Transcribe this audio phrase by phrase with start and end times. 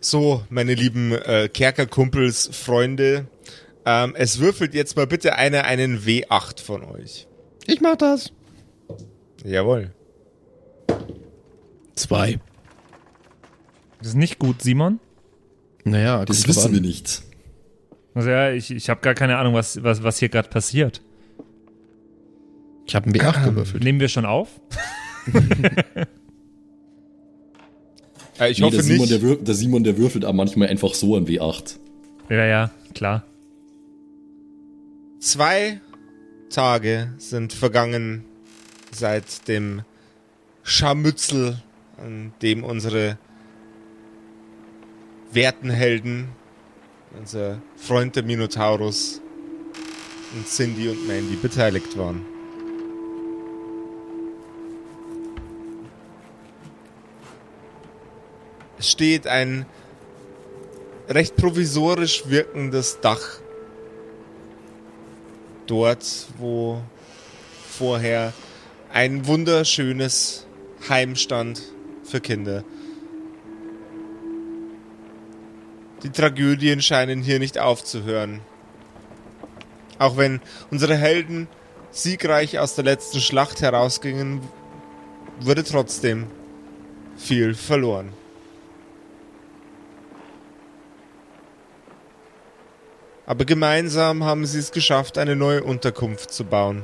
[0.00, 3.26] So, meine lieben äh, Kerkerkumpels, Freunde,
[3.84, 7.26] ähm, es würfelt jetzt mal bitte einer einen W8 von euch.
[7.66, 8.32] Ich mach das.
[9.44, 9.92] Jawohl.
[11.94, 12.40] Zwei.
[13.98, 15.00] Das ist nicht gut, Simon.
[15.84, 17.22] Naja, Das wissen wir nicht.
[18.14, 21.02] Also ja, ich, ich habe gar keine Ahnung, was, was, was hier gerade passiert.
[22.86, 23.84] Ich habe einen W8 gewürfelt.
[23.84, 24.48] Nehmen wir schon auf?
[28.40, 29.22] Äh, ich nee, hoffe der, Simon, nicht.
[29.22, 31.76] der, der Simon, der würfelt aber manchmal einfach so ein W8.
[32.30, 33.24] Ja, ja, klar.
[35.20, 35.80] Zwei
[36.48, 38.24] Tage sind vergangen
[38.92, 39.82] seit dem
[40.62, 41.62] Scharmützel,
[41.98, 43.18] an dem unsere
[45.32, 46.28] werten Helden,
[47.18, 49.20] unser Freund der Minotaurus
[50.34, 52.24] und Cindy und Mandy beteiligt waren.
[58.80, 59.66] Steht ein
[61.08, 63.40] recht provisorisch wirkendes Dach
[65.66, 66.82] dort, wo
[67.68, 68.32] vorher
[68.92, 70.46] ein wunderschönes
[70.88, 71.62] Heim stand
[72.02, 72.64] für Kinder.
[76.02, 78.40] Die Tragödien scheinen hier nicht aufzuhören.
[79.98, 81.46] Auch wenn unsere Helden
[81.90, 84.40] siegreich aus der letzten Schlacht herausgingen,
[85.40, 86.26] wurde trotzdem
[87.16, 88.12] viel verloren.
[93.30, 96.82] Aber gemeinsam haben sie es geschafft, eine neue Unterkunft zu bauen.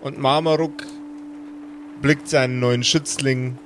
[0.00, 0.86] Und Marmaruk
[2.00, 3.58] blickt seinen neuen Schützling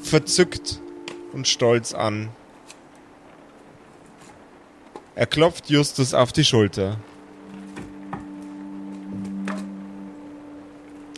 [0.00, 0.80] verzückt
[1.34, 2.30] und stolz an.
[5.14, 6.96] Er klopft Justus auf die Schulter.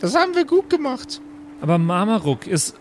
[0.01, 1.21] Das haben wir gut gemacht.
[1.61, 2.75] Aber Marmaruk ist.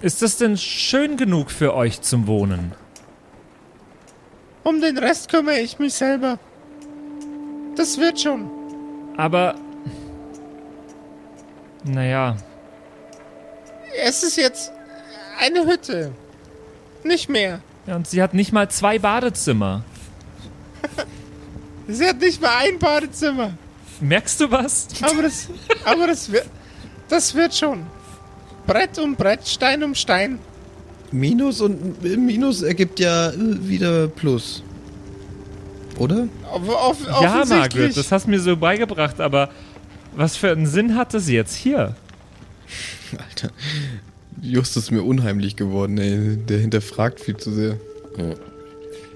[0.00, 2.72] Ist das denn schön genug für euch zum Wohnen?
[4.62, 6.38] Um den Rest kümmere ich mich selber.
[7.76, 8.50] Das wird schon.
[9.16, 9.54] Aber.
[11.84, 12.36] Naja,
[14.04, 14.72] Es ist jetzt
[15.40, 16.12] eine Hütte.
[17.04, 17.60] Nicht mehr.
[17.86, 19.84] ja, und sie hat nicht mal zwei Badezimmer.
[21.88, 23.52] Sie hat nicht mal ein Badezimmer.
[24.00, 24.88] Merkst du was?
[25.00, 25.48] Aber das,
[25.86, 26.46] aber das wird,
[27.08, 27.86] das wird schon.
[28.68, 30.38] Brett um Brett, Stein um Stein.
[31.10, 34.62] Minus und Minus ergibt ja äh, wieder Plus.
[35.98, 36.28] Oder?
[36.52, 37.44] Auf, auf, Ja.
[37.48, 39.48] Margaret, das hast du mir so beigebracht, aber
[40.14, 41.96] was für einen Sinn hat das jetzt hier?
[43.18, 43.50] Alter.
[44.42, 46.36] Justus ist mir unheimlich geworden, ey.
[46.36, 47.78] Der hinterfragt viel zu sehr.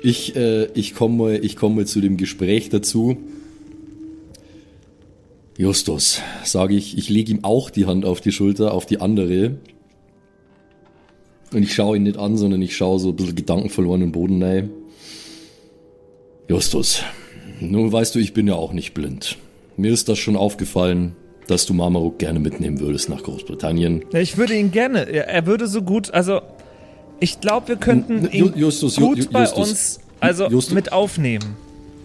[0.01, 3.19] Ich, äh, ich komme ich komm mal zu dem Gespräch dazu.
[5.59, 9.57] Justus, sage ich, ich lege ihm auch die Hand auf die Schulter, auf die andere.
[11.53, 14.13] Und ich schaue ihn nicht an, sondern ich schaue so ein bisschen gedankenverloren in den
[14.13, 14.71] Boden rein.
[16.49, 17.03] Justus,
[17.61, 19.37] nun weißt du, ich bin ja auch nicht blind.
[19.77, 21.15] Mir ist das schon aufgefallen,
[21.47, 24.05] dass du Marmaruk gerne mitnehmen würdest nach Großbritannien.
[24.15, 25.07] Ich würde ihn gerne.
[25.09, 26.41] Er würde so gut, also
[27.21, 29.69] ich glaube, wir könnten ihn Justus, Ju- gut Ju- bei Justus.
[29.71, 30.75] uns also Justus.
[30.75, 31.57] mit aufnehmen.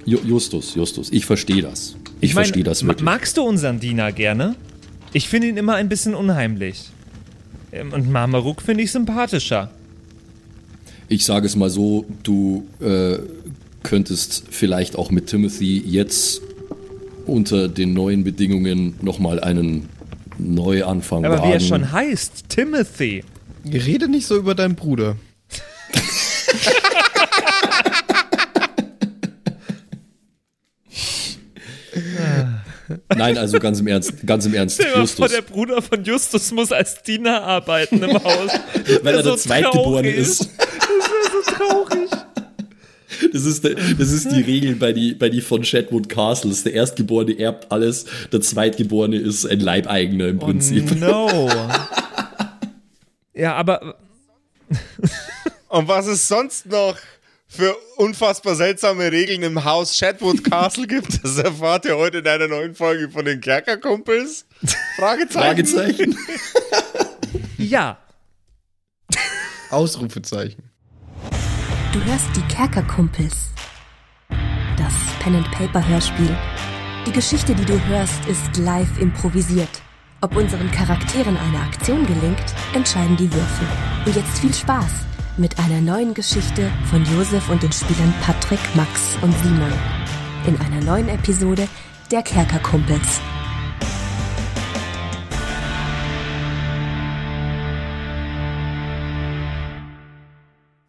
[0.06, 1.96] Ju- Justus, Justus, ich verstehe das.
[2.22, 3.04] Ich, mein, verstehe das wirklich.
[3.04, 4.56] Magst du unseren Diener gerne?
[5.14, 6.90] Ich finde ihn immer ein bisschen unheimlich.
[7.72, 9.72] Ähm, Und Marmaruk finde ich sympathischer.
[11.10, 13.18] Ich sage es mal so, du äh,
[13.84, 16.42] könntest vielleicht auch mit Timothy jetzt
[17.26, 19.88] unter den neuen Bedingungen nochmal einen
[20.38, 21.50] Neuanfang Aber wagen.
[21.50, 23.24] wie er schon heißt, Timothy.
[23.66, 25.16] Rede nicht so über deinen Bruder.
[33.16, 36.04] Nein, also ganz im Ernst, ganz im Ernst, Stell mal vor, Justus, der Bruder von
[36.04, 38.52] Justus muss als Diener arbeiten im Haus.
[39.04, 40.40] weil er so der Zweitgeborene ist.
[40.40, 42.10] so traurig.
[43.34, 46.64] Das ist, der, das ist die Regel bei die, bei die von Shetwood Castles.
[46.64, 50.92] Der Erstgeborene erbt alles, der Zweitgeborene ist ein Leibeigener im Prinzip.
[50.92, 51.50] Oh no.
[53.34, 53.96] Ja, aber
[55.70, 56.98] Und was es sonst noch
[57.48, 62.48] für unfassbar seltsame Regeln im Haus Chatwood Castle gibt, das erfahrt ihr heute in einer
[62.48, 64.46] neuen Folge von den Kerkerkumpels.
[64.98, 65.66] Fragezeichen.
[65.66, 66.18] Fragezeichen.
[67.58, 67.98] ja.
[69.70, 70.70] Ausrufezeichen.
[71.94, 73.36] Du hörst die Kerkerkumpels.
[74.78, 74.94] Das
[75.24, 76.36] Pen-and-Paper-Hörspiel.
[77.06, 79.70] Die Geschichte, die du hörst, ist live improvisiert.
[80.22, 82.44] Ob unseren Charakteren eine Aktion gelingt,
[82.74, 83.68] entscheiden die Würfel.
[84.06, 89.18] Und jetzt viel Spaß mit einer neuen Geschichte von Josef und den Spielern Patrick, Max
[89.22, 89.72] und Simon.
[90.48, 91.68] In einer neuen Episode
[92.12, 93.22] der Kerkerkumpels.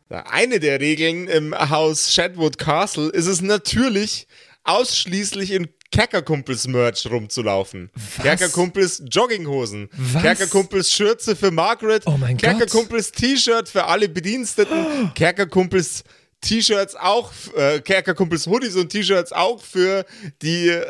[0.08, 4.26] Eine der Regeln im Haus Shadwood Castle ist es natürlich,
[4.64, 7.90] ausschließlich in Kerkerkumpels-Merch rumzulaufen.
[8.22, 9.88] Kerkerkumpels Jogginghosen.
[9.92, 10.22] Was?
[10.22, 12.02] Kerkerkumpels Schürze für Margaret.
[12.06, 12.36] Oh mein.
[12.36, 15.12] Kerkerkumpels T-Shirt für alle Bediensteten.
[15.14, 16.04] Kerkerkumpels
[16.40, 20.04] T-Shirts auch, äh, Kerkerkumpels Hoodies und T-Shirts auch für
[20.40, 20.84] die äh,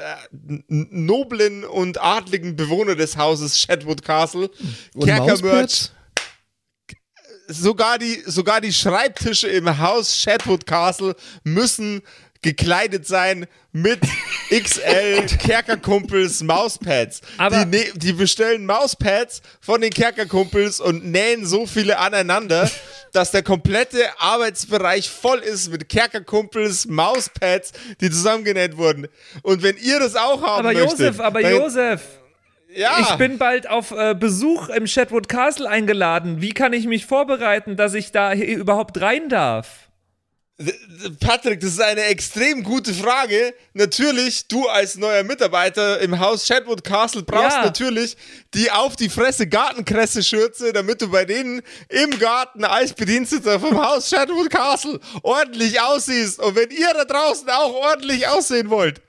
[0.68, 4.50] noblen und adligen Bewohner des Hauses Shadwood Castle.
[5.00, 5.90] Kerkermerch
[7.48, 12.02] sogar die, sogar die Schreibtische im Haus Shadwood Castle müssen
[12.42, 14.00] gekleidet sein mit
[14.50, 17.20] XL Kerkerkumpels Mauspads.
[17.36, 22.70] Aber- die, ne- die bestellen Mauspads von den Kerkerkumpels und nähen so viele aneinander,
[23.12, 29.08] dass der komplette Arbeitsbereich voll ist mit Kerkerkumpels Mauspads, die zusammengenäht wurden.
[29.42, 32.02] Und wenn ihr das auch haben Aber möchtet, Josef, aber dann- Josef,
[32.74, 32.98] ja.
[33.00, 36.40] ich bin bald auf äh, Besuch im Shadwood Castle eingeladen.
[36.40, 39.87] Wie kann ich mich vorbereiten, dass ich da hier überhaupt rein darf?
[41.20, 43.54] Patrick, das ist eine extrem gute Frage.
[43.74, 47.64] Natürlich, du als neuer Mitarbeiter im Haus Shadwood Castle brauchst Ja.
[47.64, 48.16] natürlich
[48.54, 54.08] die auf die Fresse Gartenkresse-Schürze, damit du bei denen im Garten als Bediensteter vom Haus
[54.08, 56.40] Shadwood Castle ordentlich aussiehst.
[56.40, 59.00] Und wenn ihr da draußen auch ordentlich aussehen wollt,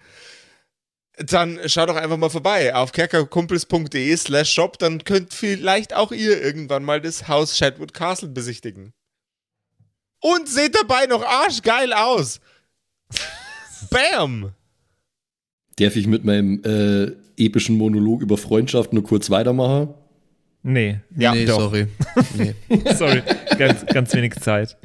[1.17, 6.41] dann schaut doch einfach mal vorbei auf kerkerkumpels.de slash shop, dann könnt vielleicht auch ihr
[6.41, 8.93] irgendwann mal das Haus Shadwood Castle besichtigen.
[10.21, 12.39] Und seht dabei noch arschgeil aus.
[13.89, 14.51] Bam!
[15.77, 17.11] Darf ich mit meinem äh,
[17.41, 19.93] epischen Monolog über Freundschaft nur kurz weitermachen?
[20.61, 21.59] Nee, Ja, nee, doch.
[21.59, 21.87] sorry.
[22.35, 22.53] Nee.
[22.97, 23.23] sorry,
[23.57, 24.75] ganz, ganz wenig Zeit.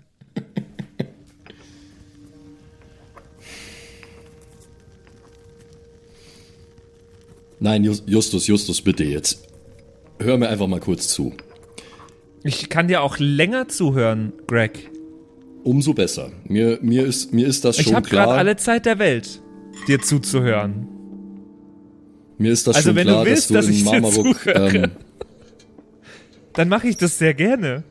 [7.60, 9.46] Nein, Jus- Justus, Justus, bitte jetzt.
[10.20, 11.34] Hör mir einfach mal kurz zu.
[12.42, 14.90] Ich kann dir auch länger zuhören, Greg.
[15.64, 16.30] Umso besser.
[16.46, 18.38] Mir, mir, ist, mir ist das Ich schon habe gerade klar.
[18.38, 19.40] alle Zeit der Welt,
[19.88, 20.86] dir zuzuhören.
[22.38, 23.90] mir ist das Also, schon wenn du klar, willst, dass dass du in ich dir
[24.00, 24.46] Marmaruk.
[24.46, 24.90] Ähm,
[26.52, 27.82] Dann mache ich das sehr gerne.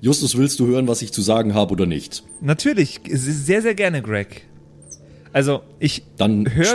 [0.00, 2.22] Justus, willst du hören, was ich zu sagen habe oder nicht?
[2.40, 4.42] Natürlich, sehr, sehr gerne, Greg.
[5.32, 6.66] Also, ich Dann höre dir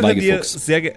[0.42, 0.66] Schweigefuchs.
[0.66, 0.94] sehr ge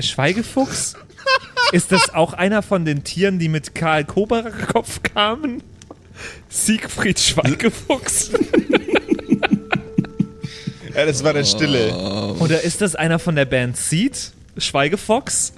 [0.00, 0.94] Schweigefuchs?
[1.72, 5.62] Ist das auch einer von den Tieren, die mit Karl Koberkopf kamen?
[6.48, 8.30] Siegfried Schweigefuchs?
[10.94, 11.94] Ja, das war der Stille.
[12.40, 14.32] Oder ist das einer von der Band Seed?
[14.56, 15.52] Schweigefox?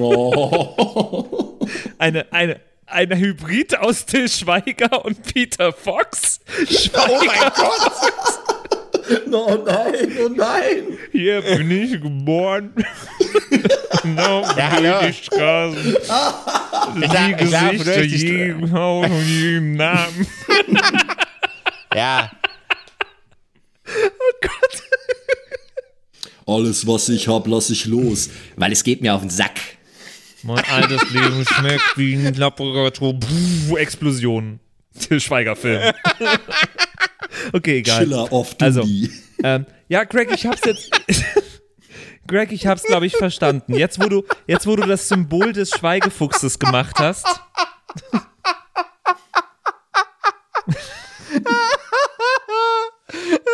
[0.00, 1.60] Oh.
[1.98, 6.40] Eine, eine, eine Hybrid aus Till Schweiger und Peter Fox?
[6.92, 7.92] Oh mein Gott!
[9.30, 10.98] Oh nein, oh nein.
[11.12, 12.72] Hier bin ich geboren.
[14.02, 15.06] genau, Ja, hallo.
[15.08, 15.96] die Straßen.
[17.02, 20.26] Ich Die ich Gesichter, Stra- jedem Haus und jedem Namen.
[21.94, 22.28] Ja.
[26.46, 29.60] Alles, was ich hab, lass ich los, weil es geht mir auf den Sack.
[30.42, 33.14] Mein altes Leben schmeckt wie ein Laborator.
[33.18, 34.58] Puh, Explosion.
[34.98, 35.92] Till Schweiger-Film.
[37.52, 38.04] Okay, egal.
[38.04, 38.82] Chiller off Also.
[38.82, 39.10] duty.
[39.42, 40.90] Ähm, ja, Greg, ich hab's jetzt.
[42.26, 43.74] Greg, ich hab's, glaube ich, verstanden.
[43.74, 47.26] Jetzt wo, du, jetzt, wo du das Symbol des Schweigefuchses gemacht hast.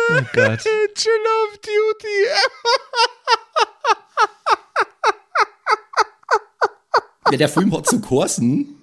[0.09, 0.59] oh Gott.
[0.95, 2.25] Chill of Duty.
[7.31, 8.80] Ja, der Film hat so Korsen.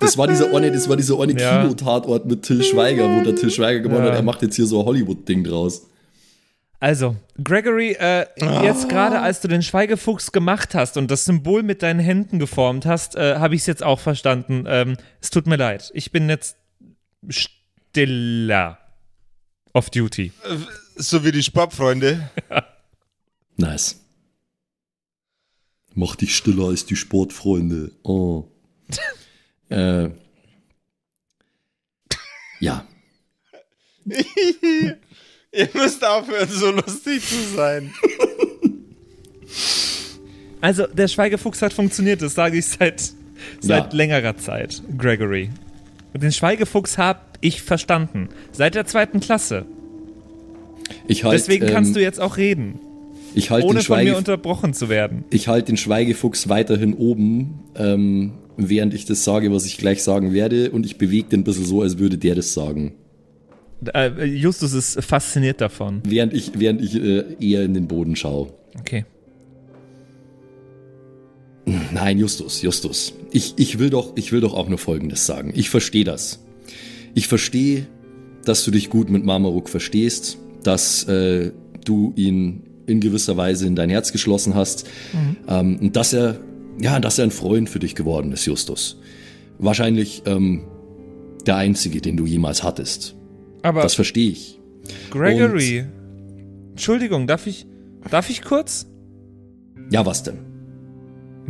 [0.00, 1.62] Das war dieser eine, das war dieser eine Ja.
[1.62, 4.10] Kinotatort mit Till Schweiger, wo der Till Schweiger gemeint Ja.
[4.10, 5.86] hat, er macht jetzt hier so ein Hollywood-Ding draus.
[6.80, 8.26] Also, Gregory, äh,
[8.62, 12.86] jetzt gerade als du den Schweigefuchs gemacht hast und das Symbol mit deinen Händen geformt
[12.86, 14.64] hast, äh, habe ich es jetzt auch verstanden.
[14.68, 15.90] Ähm, es tut mir leid.
[15.94, 16.56] Ich bin jetzt
[17.28, 18.78] stiller.
[19.72, 20.32] Off duty.
[20.94, 22.30] So wie die Sportfreunde.
[23.60, 23.96] Nice.
[25.94, 27.90] Mach dich stiller als die Sportfreunde.
[28.04, 28.44] Oh.
[29.70, 30.08] äh.
[32.60, 32.84] Ja.
[35.52, 37.92] Ihr müsst aufhören, so lustig zu sein.
[40.60, 43.00] Also, der Schweigefuchs hat funktioniert, das sage ich seit,
[43.60, 43.96] seit Ja.
[43.96, 45.50] längerer Zeit, Gregory.
[46.12, 48.28] Und den Schweigefuchs habe ich verstanden.
[48.52, 49.66] Seit der zweiten Klasse.
[51.06, 52.80] Ich halt, Deswegen kannst ähm, du jetzt auch reden,
[53.34, 55.24] ich halt ohne den von mir Schweige, unterbrochen zu werden.
[55.30, 60.32] ich halt den Schweigefuchs weiterhin oben, ähm, während ich das sage, was ich gleich sagen
[60.32, 62.94] werde, und ich bewege den ein bisschen so, als würde der das sagen.
[63.94, 66.02] Äh, Justus ist fasziniert davon.
[66.04, 68.52] Während ich, während ich äh, eher in den Boden schaue.
[68.80, 69.04] Okay.
[71.92, 73.12] Nein, Justus, Justus.
[73.30, 75.52] Ich, ich, will doch, ich will doch auch nur Folgendes sagen.
[75.54, 76.40] Ich verstehe das.
[77.14, 77.86] Ich verstehe,
[78.44, 81.52] dass du dich gut mit Marmaruk verstehst, dass äh,
[81.84, 84.86] du ihn in gewisser Weise in dein Herz geschlossen hast
[85.46, 86.40] ähm, und dass er,
[86.80, 89.00] ja, dass er ein Freund für dich geworden ist, Justus.
[89.58, 90.64] Wahrscheinlich ähm,
[91.46, 93.14] der einzige, den du jemals hattest.
[93.62, 94.60] Aber Das verstehe ich.
[95.10, 95.84] Gregory,
[96.70, 97.66] Entschuldigung, darf ich,
[98.10, 98.86] darf ich kurz?
[99.90, 100.38] Ja, was denn?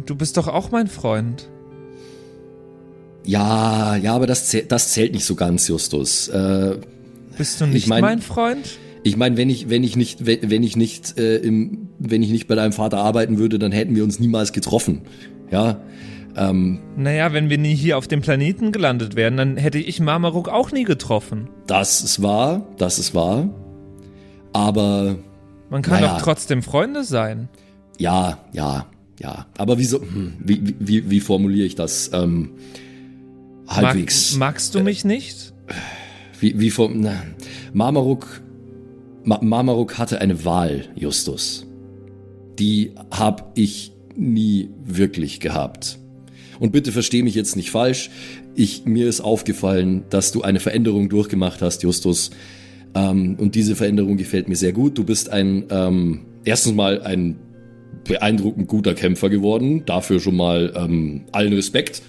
[0.06, 1.48] Du bist doch auch mein Freund.
[3.24, 6.28] Ja, ja, aber das, zäh das zählt nicht so ganz, Justus.
[6.28, 6.78] Äh,
[7.36, 8.66] Bist du nicht mein- mein Freund?
[9.02, 12.30] ich meine, wenn ich, wenn ich nicht, wenn wenn ich nicht, äh, im, wenn ich
[12.30, 15.02] nicht bei deinem Vater arbeiten würde, dann hätten wir uns niemals getroffen.
[15.50, 15.80] Ja,
[16.36, 20.48] ähm, Naja, wenn wir nie hier auf dem Planeten gelandet wären, dann hätte ich Marmaruk
[20.48, 21.48] auch nie getroffen.
[21.66, 23.48] das ist wahr, das ist wahr.
[24.52, 25.16] Aber
[25.70, 26.14] Man kann Naja.
[26.14, 27.48] doch trotzdem Freunde sein.
[27.98, 28.86] ja, ja,
[29.20, 29.46] ja.
[29.58, 32.10] Aber wieso, hm, wie, wie, wie, formuliere ich das?
[32.14, 32.50] Ähm,
[33.66, 34.32] halbwegs.
[34.36, 35.52] Mag, magst du mich nicht?
[36.40, 37.14] Wie, wie vom, na,
[37.72, 38.40] Marmaruk,
[39.24, 41.66] Ma, Marmaruk hatte eine Wahl, Justus.
[42.58, 45.98] Die hab ich nie wirklich gehabt.
[46.58, 48.10] Und bitte versteh mich jetzt nicht falsch.
[48.54, 52.30] Ich, mir ist aufgefallen, dass du eine Veränderung durchgemacht hast, Justus.
[52.94, 54.98] Ähm, und diese Veränderung gefällt mir sehr gut.
[54.98, 57.36] Du bist ein, ähm, erstens mal ein
[58.04, 59.84] beeindruckend guter Kämpfer geworden.
[59.86, 62.02] Dafür schon mal ähm, allen Respekt.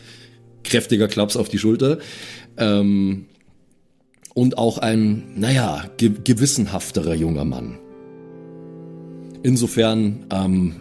[0.63, 1.99] Kräftiger Klaps auf die Schulter.
[2.57, 3.25] Ähm,
[4.33, 7.77] und auch ein, naja, ge gewissenhafterer junger Mann.
[9.43, 10.75] Insofern ähm,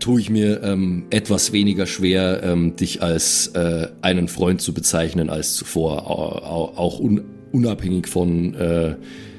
[0.00, 5.30] tue ich mir ähm, etwas weniger schwer, ähm, dich als äh, einen Freund zu bezeichnen
[5.30, 7.22] als zuvor, au- au- auch un
[7.52, 8.96] unabhängig von äh,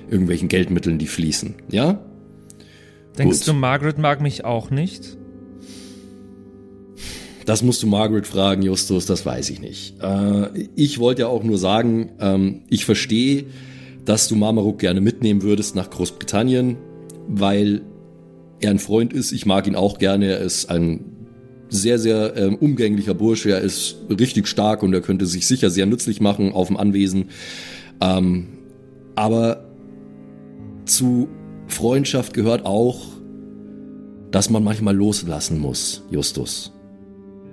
[0.09, 1.55] irgendwelchen Geldmitteln, die fließen.
[1.69, 2.00] Ja?
[3.17, 3.47] Denkst Gut.
[3.50, 5.17] du, Margaret mag mich auch nicht?
[7.45, 10.01] Das musst du Margaret fragen, Justus, das weiß ich nicht.
[10.01, 13.43] Äh, ich wollte ja auch nur sagen, ähm, ich verstehe,
[14.05, 16.77] dass du Marmaruk gerne mitnehmen würdest nach Großbritannien,
[17.27, 17.82] weil
[18.60, 19.32] er ein Freund ist.
[19.32, 20.27] Ich mag ihn auch gerne.
[20.27, 21.05] Er ist ein
[21.70, 23.51] sehr, sehr ähm, umgänglicher Bursche.
[23.51, 27.29] Er ist richtig stark und er könnte sich sicher sehr nützlich machen auf dem Anwesen.
[28.01, 28.48] Ähm,
[29.15, 29.65] aber
[30.86, 31.27] zu
[31.67, 33.01] Freundschaft gehört auch,
[34.32, 36.74] dass man manchmal loslassen muss, Justus.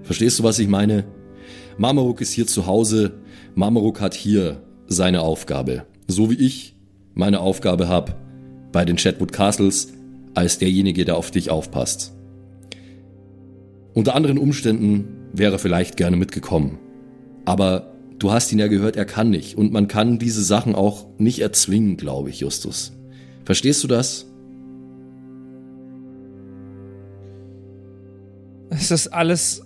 [0.03, 1.05] Verstehst du, was ich meine?
[1.79, 3.15] Marmaruk ist hier zu Hause.
[3.55, 5.87] Marmaruk hat hier seine Aufgabe.
[6.09, 6.77] So wie ich
[7.15, 8.15] meine Aufgabe habe
[8.73, 9.93] bei den Chatwood Castles
[10.35, 12.13] als derjenige, der auf dich aufpasst.
[13.95, 16.79] Unter anderen Umständen wäre vielleicht gerne mitgekommen.
[17.45, 19.57] Aber du hast ihn ja gehört, er kann nicht.
[19.57, 22.93] Und man kann diese Sachen auch nicht erzwingen, glaube ich, Justus.
[23.45, 24.27] Verstehst du das?
[28.71, 29.63] Es ist alles.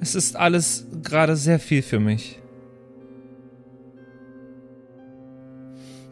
[0.00, 2.40] Es ist alles gerade sehr viel für mich.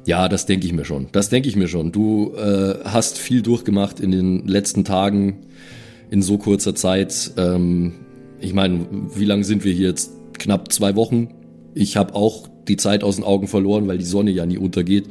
[0.07, 1.09] Ja, das denke ich mir schon.
[1.13, 1.91] Das denke ich mir schon.
[1.93, 5.47] Du äh, hast viel durchgemacht in den letzten Tagen
[6.11, 7.33] in so kurzer Zeit.
[7.39, 7.95] Ähm,
[8.39, 10.13] ich meine, wie lange sind wir hier jetzt?
[10.39, 11.29] Knapp zwei Wochen.
[11.75, 15.09] Ich habe auch die Zeit aus den Augen verloren, weil die Sonne ja nie untergeht.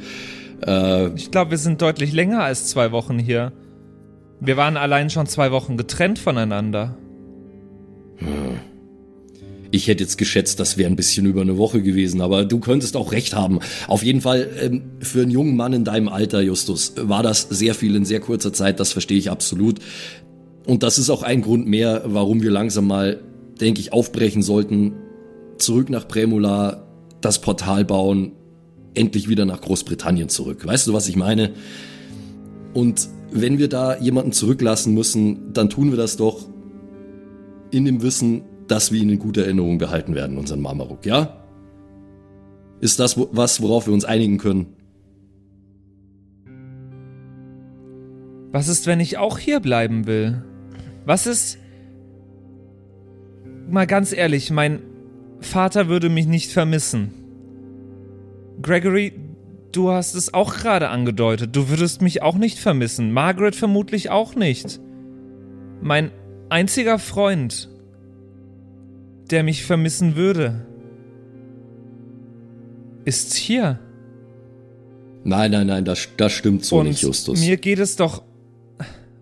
[0.65, 3.51] Äh, Ich glaube, wir sind deutlich länger als zwei Wochen hier.
[4.39, 6.97] Wir waren allein schon zwei Wochen getrennt voneinander.
[9.73, 12.95] Ich hätte jetzt geschätzt, das wäre ein bisschen über eine Woche gewesen, aber du könntest
[12.95, 13.57] auch recht haben.
[13.87, 17.73] Auf jeden Fall, ähm, für einen jungen Mann in deinem Alter, Justus, war das sehr
[17.73, 19.79] viel in sehr kurzer Zeit, das verstehe ich absolut.
[20.67, 23.19] Und das ist auch ein Grund mehr, warum wir langsam mal,
[23.59, 24.93] denke ich, aufbrechen sollten,
[25.57, 26.87] zurück nach Premula,
[27.19, 28.33] das Portal bauen,
[28.93, 30.67] endlich wieder nach Großbritannien zurück.
[30.67, 31.49] Weißt du, was ich meine?
[32.75, 36.47] Und wenn wir da jemanden zurücklassen müssen, dann tun wir das doch
[37.71, 41.43] in dem Wissen, dass wir ihn in guter Erinnerung behalten werden, unseren Marmaruk, ja?
[42.79, 44.67] Ist das was, worauf wir uns einigen können?
[48.51, 50.43] Was ist, wenn ich auch hier bleiben will?
[51.05, 51.57] Was ist.
[53.69, 54.81] Mal ganz ehrlich, mein
[55.39, 57.11] Vater würde mich nicht vermissen.
[58.61, 59.13] Gregory,
[59.71, 61.55] du hast es auch gerade angedeutet.
[61.55, 63.11] Du würdest mich auch nicht vermissen.
[63.11, 64.79] Margaret vermutlich auch nicht.
[65.81, 66.11] Mein
[66.49, 67.69] einziger Freund,
[69.31, 70.65] der mich vermissen würde,
[73.05, 73.79] ist hier.
[75.23, 77.39] Nein, nein, nein, das, das stimmt so Und nicht, Justus.
[77.39, 78.23] mir geht es doch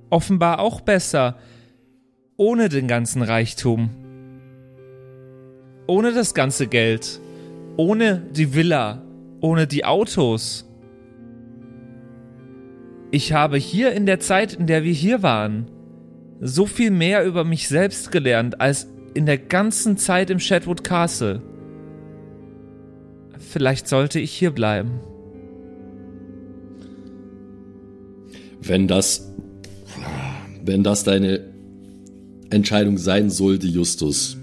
[0.10, 1.38] offenbar auch besser.
[2.38, 3.92] Ohne den ganzen Reichtum.
[5.88, 7.20] Ohne das ganze Geld.
[7.78, 9.04] Ohne die Villa.
[9.42, 10.68] Ohne die Autos.
[13.12, 15.70] Ich habe hier in der Zeit, in der wir hier waren,
[16.40, 21.42] so viel mehr über mich selbst gelernt als in der ganzen Zeit im Shadwood Castle.
[23.38, 25.00] Vielleicht sollte ich hier bleiben.
[28.62, 29.34] Wenn das,
[30.64, 31.52] wenn das deine
[32.50, 34.38] Entscheidung sein sollte, Justus,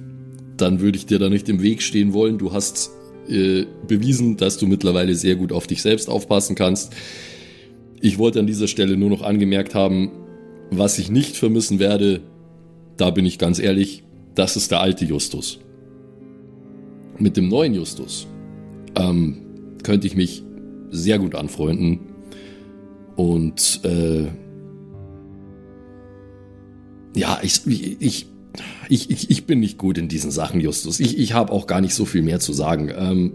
[0.57, 2.39] dann würde ich dir da nicht im Weg stehen wollen.
[2.39, 2.91] Du hast
[3.29, 6.95] äh, bewiesen, dass du mittlerweile sehr gut auf dich selbst aufpassen kannst.
[8.01, 10.11] Ich wollte an dieser Stelle nur noch angemerkt haben,
[10.71, 12.21] was ich nicht vermissen werde,
[12.97, 14.03] da bin ich ganz ehrlich,
[14.39, 15.59] das ist der alte Justus.
[17.19, 18.29] Mit dem neuen Justus
[18.95, 19.43] ähm,
[19.83, 20.45] könnte ich mich
[20.91, 21.99] sehr gut anfreunden.
[23.17, 24.29] Und äh,
[27.17, 28.27] ja, ich, ich,
[28.89, 31.01] ich, ich, bin nicht gut in diesen Sachen, Justus.
[31.01, 32.93] Ich, ich habe auch gar nicht so viel mehr zu sagen.
[32.97, 33.33] Ähm,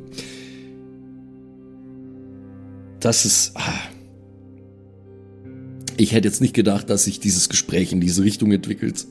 [3.02, 3.52] das ist.
[3.56, 3.74] Ah,
[5.98, 9.06] ich hätte jetzt nicht gedacht, dass sich dieses Gespräch in diese Richtung entwickelt.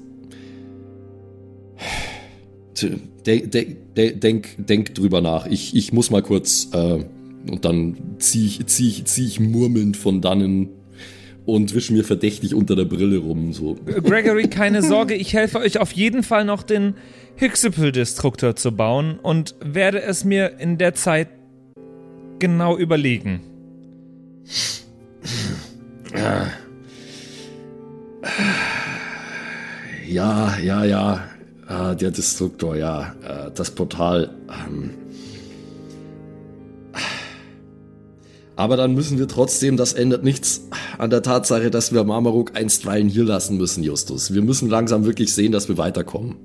[3.26, 5.46] Denk, denk, denk, denk drüber nach.
[5.46, 7.04] Ich, ich muss mal kurz äh,
[7.50, 10.68] und dann ziehe ich, zieh ich, zieh ich murmelnd von dannen
[11.44, 13.52] und wische mir verdächtig unter der Brille rum.
[13.52, 13.76] So.
[13.84, 16.94] Gregory, keine Sorge, ich helfe euch auf jeden Fall noch den
[17.36, 21.28] Hyxipel-Destruktor zu bauen und werde es mir in der Zeit
[22.38, 23.40] genau überlegen.
[30.08, 31.24] Ja, ja, ja.
[31.72, 33.14] Äh, der Destruktor, ja.
[33.22, 34.30] Äh, das Portal.
[34.48, 34.90] Ähm.
[38.56, 43.08] Aber dann müssen wir trotzdem, das ändert nichts an der Tatsache, dass wir Marmaruk einstweilen
[43.08, 44.34] hier lassen müssen, Justus.
[44.34, 46.36] Wir müssen langsam wirklich sehen, dass wir weiterkommen.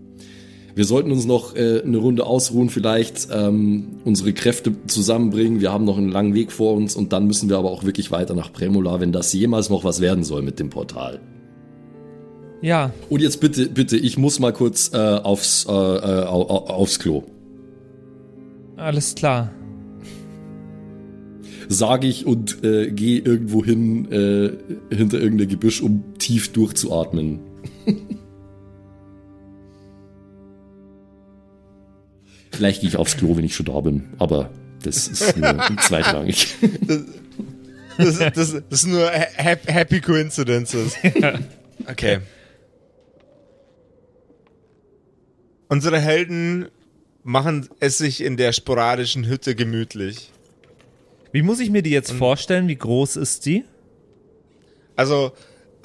[0.74, 5.60] Wir sollten uns noch äh, eine Runde ausruhen, vielleicht ähm, unsere Kräfte zusammenbringen.
[5.60, 8.12] Wir haben noch einen langen Weg vor uns und dann müssen wir aber auch wirklich
[8.12, 11.19] weiter nach Premola, wenn das jemals noch was werden soll mit dem Portal.
[12.62, 12.92] Ja.
[13.10, 17.24] Und jetzt bitte, bitte, ich muss mal kurz äh, aufs, äh, äh, aufs Klo.
[18.76, 19.52] Alles klar.
[21.70, 24.52] Sage ich und äh, gehe irgendwo hin, äh,
[24.96, 27.39] hinter irgendein Gebüsch, um tief durchzuatmen.
[32.52, 34.50] Vielleicht gehe ich aufs Klo, wenn ich schon da bin, aber
[34.84, 36.56] das ist nur zweitrangig.
[36.88, 37.04] Das,
[37.98, 40.93] das, das, das ist nur happy coincidences.
[41.86, 42.20] Okay.
[45.69, 46.69] Unsere Helden
[47.23, 50.32] machen es sich in der sporadischen Hütte gemütlich.
[51.32, 52.67] Wie muss ich mir die jetzt vorstellen?
[52.67, 53.65] Wie groß ist die?
[54.95, 55.34] Also,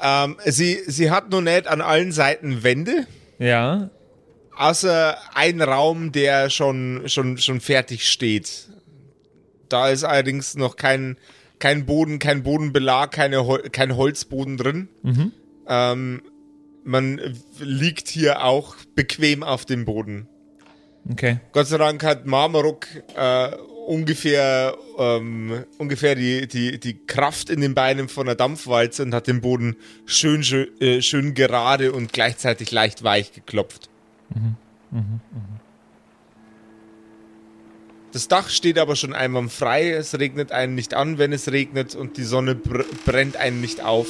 [0.00, 3.06] ähm, sie, sie hat nur nicht an allen Seiten Wände.
[3.38, 3.90] Ja.
[4.56, 8.68] Außer ein Raum, der schon, schon, schon fertig steht.
[9.68, 11.16] Da ist allerdings noch kein,
[11.58, 14.88] kein Boden, kein Bodenbelag, keine kein Holzboden drin.
[15.02, 15.32] Mhm.
[15.66, 16.22] Ähm,
[16.84, 17.20] man
[17.58, 20.28] liegt hier auch bequem auf dem Boden.
[21.10, 21.40] Okay.
[21.52, 23.50] Gott sei Dank hat Marmaruk äh,
[23.86, 29.26] ungefähr, ähm, ungefähr die, die, die Kraft in den Beinen von einer Dampfwalze und hat
[29.26, 33.88] den Boden schön, schön, äh, schön gerade und gleichzeitig leicht weich geklopft.
[34.34, 34.56] Mhm.
[34.90, 34.98] Mhm.
[35.00, 35.20] Mhm.
[38.12, 41.94] Das Dach steht aber schon einmal frei, es regnet einen nicht an, wenn es regnet
[41.94, 44.06] und die Sonne br brennt einen nicht auf,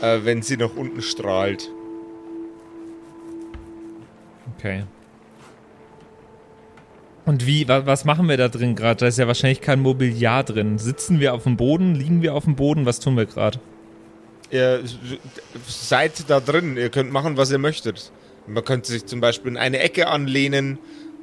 [0.00, 1.70] äh, wenn sie nach unten strahlt.
[4.56, 4.84] Okay.
[7.24, 9.00] Und wie, wa was machen wir da drin gerade?
[9.00, 10.78] Da ist ja wahrscheinlich kein Mobiliar drin.
[10.78, 11.94] Sitzen wir auf dem Boden?
[11.94, 12.84] Liegen wir auf dem Boden?
[12.84, 13.60] Was tun wir gerade?
[14.50, 14.82] Ihr
[15.66, 18.12] seid da drin, ihr könnt machen, was ihr möchtet.
[18.46, 20.78] Man könnte sich zum Beispiel in eine Ecke anlehnen,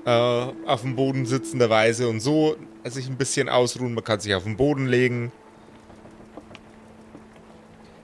[0.05, 2.55] äh, auf dem Boden sitzenderweise und so
[2.85, 3.93] sich ein bisschen ausruhen.
[3.93, 5.31] Man kann sich auf den Boden legen.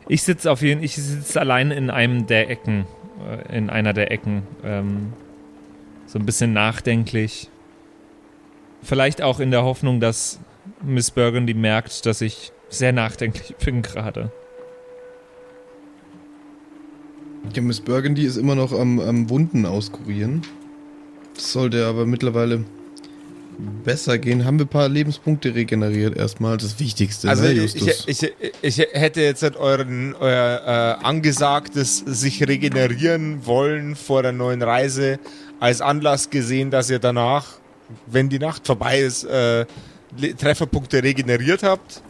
[0.07, 2.85] Ich sitze auf jeden ich sitze allein in einem der Ecken,
[3.51, 5.13] in einer der Ecken, ähm,
[6.05, 7.49] so ein bisschen nachdenklich.
[8.83, 10.39] Vielleicht auch in der Hoffnung, dass
[10.83, 14.31] Miss Burgundy merkt, dass ich sehr nachdenklich bin gerade.
[17.53, 20.41] Ja, Miss Burgundy ist immer noch am, am Wunden auskurieren.
[21.35, 22.65] Das sollte aber mittlerweile
[23.83, 24.45] besser gehen.
[24.45, 26.57] Haben wir ein paar Lebenspunkte regeneriert erstmal.
[26.57, 27.29] Das Wichtigste.
[27.29, 28.05] Also ne, ich, Justus?
[28.07, 28.23] ich,
[28.61, 34.61] ich, ich hätte jetzt halt euren, euer äh, angesagtes sich regenerieren wollen vor der neuen
[34.61, 35.19] Reise
[35.59, 37.45] als Anlass gesehen, dass ihr danach,
[38.07, 39.65] wenn die Nacht vorbei ist, äh,
[40.37, 42.01] Trefferpunkte regeneriert habt.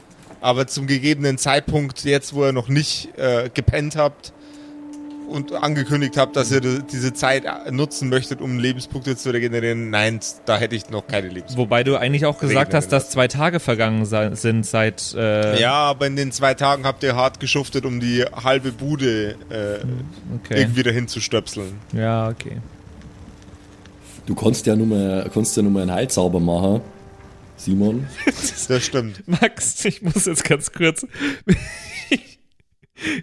[0.42, 4.34] Aber zum gegebenen Zeitpunkt, jetzt wo ihr noch nicht äh, gepennt habt
[5.28, 10.20] und angekündigt habt, dass ihr di- diese Zeit nutzen möchtet, um Lebenspunkte zu regenerieren, nein,
[10.46, 11.58] da hätte ich noch keine Lebenspunkte.
[11.58, 15.14] Wobei du eigentlich auch gesagt hast, dass zwei Tage vergangen sind seit.
[15.18, 19.32] Äh, Ja, aber in den zwei Tagen habt ihr hart geschuftet, um die halbe Bude
[19.50, 19.86] äh,
[20.44, 20.60] okay.
[20.62, 21.80] irgendwie dahin zu stöpseln.
[21.94, 22.58] Ja, okay.
[24.26, 26.82] Du konntest ja nur mal, konntest ja nur mal einen Heilzauber machen,
[27.58, 28.08] Simon.
[28.68, 29.22] Das stimmt.
[29.28, 31.06] Max, ich muss jetzt ganz kurz.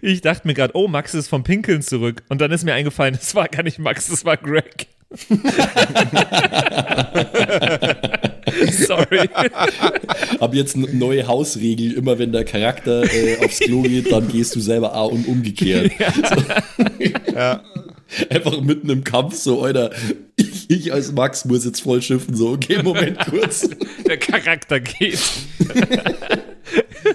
[0.02, 2.22] Ich dachte mir gerade, oh, Max ist vom Pinkeln zurück.
[2.28, 4.88] Und dann ist mir eingefallen, es war gar nicht Max, es war Greg.
[8.86, 9.28] Sorry.
[10.40, 14.56] Ab jetzt eine neue Hausregel, immer wenn der Charakter äh, aufs Klo geht, dann gehst
[14.56, 15.92] du selber auch und umgekehrt.
[17.34, 17.62] Ja.
[18.30, 19.90] Einfach mitten im Kampf so, Alter,
[20.36, 23.68] ich, ich als Max muss jetzt voll schiffen, so, okay, Moment kurz.
[24.06, 25.18] Der Charakter geht.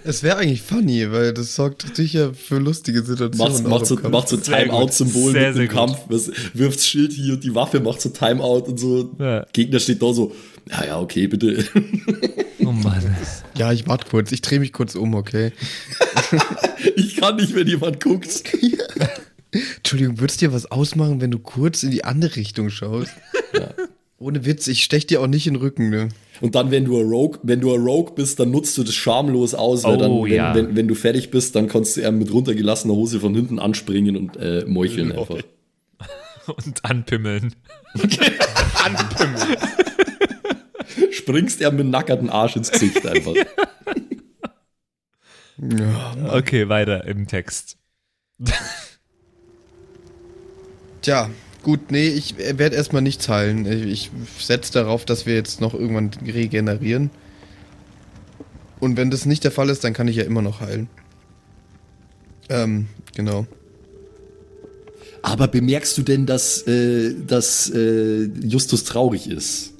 [0.03, 3.69] Es wäre eigentlich funny, weil das sorgt sicher für lustige Situationen.
[3.69, 4.13] Macht, so, im Kampf.
[4.13, 4.37] macht so.
[4.37, 5.69] Timeout-Symbol im gut.
[5.69, 9.15] Kampf, was, wirft das Schild hier und die Waffe macht so Timeout und so.
[9.19, 9.45] Ja.
[9.53, 10.33] Gegner steht da so,
[10.69, 11.63] ja, ja, okay, bitte.
[12.67, 13.15] Oh Mann.
[13.55, 14.33] Ja, ich warte kurz.
[14.33, 15.53] Ich drehe mich kurz um, okay?
[16.97, 18.43] Ich kann nicht, wenn jemand guckt.
[19.77, 23.11] Entschuldigung, würdest dir was ausmachen, wenn du kurz in die andere Richtung schaust?
[24.19, 26.09] Ohne Witz, ich stech dir auch nicht in den Rücken, ne?
[26.41, 28.93] Und dann, wenn du ein Rogue, wenn du ein Rogue bist, dann nutzt du das
[28.95, 30.55] schamlos aus, weil Oh, dann, wenn, ja.
[30.55, 34.15] wenn, wenn du fertig bist, dann kannst du eher mit runtergelassener Hose von hinten anspringen
[34.17, 35.21] und äh, meucheln Oh.
[35.21, 35.37] einfach.
[36.65, 37.53] Und anpimmeln.
[38.85, 39.57] Anpimmeln.
[41.11, 43.33] Springst er mit nackerten Arsch ins Gesicht einfach.
[45.57, 46.35] Ja.
[46.37, 47.77] Okay, weiter im Text.
[51.01, 51.29] Tja,
[51.63, 53.65] gut, nee, ich werde erstmal nichts heilen.
[53.87, 57.09] Ich setze darauf, dass wir jetzt noch irgendwann regenerieren.
[58.79, 60.89] Und wenn das nicht der Fall ist, dann kann ich ja immer noch heilen.
[62.49, 63.47] Ähm, genau.
[65.21, 69.73] Aber bemerkst du denn, dass, äh, dass äh, Justus traurig ist?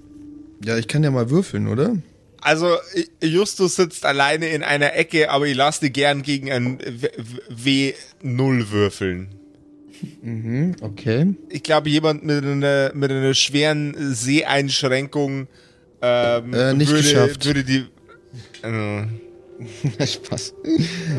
[0.65, 1.95] Ja, ich kann ja mal würfeln, oder?
[2.41, 2.75] Also,
[3.21, 8.71] Justus sitzt alleine in einer Ecke, aber ich lasse die gern gegen ein W- W0
[8.71, 9.29] würfeln.
[10.21, 11.35] Mhm, okay.
[11.49, 15.47] Ich glaube, jemand mit einer, mit einer schweren Seheinschränkung
[16.01, 17.45] ähm, Äh, nicht würde, geschafft.
[17.45, 17.85] würde die
[18.61, 19.05] äh,
[20.07, 20.53] Spaß.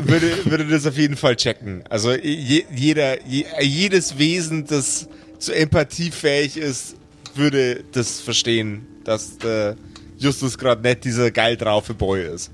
[0.05, 1.83] würde, würde das auf jeden Fall checken.
[1.89, 6.95] Also je, jeder, je, jedes Wesen, das zu Empathie fähig ist,
[7.35, 9.75] würde das verstehen, dass der
[10.17, 12.51] Justus gerade nicht dieser geil draufe Boy ist.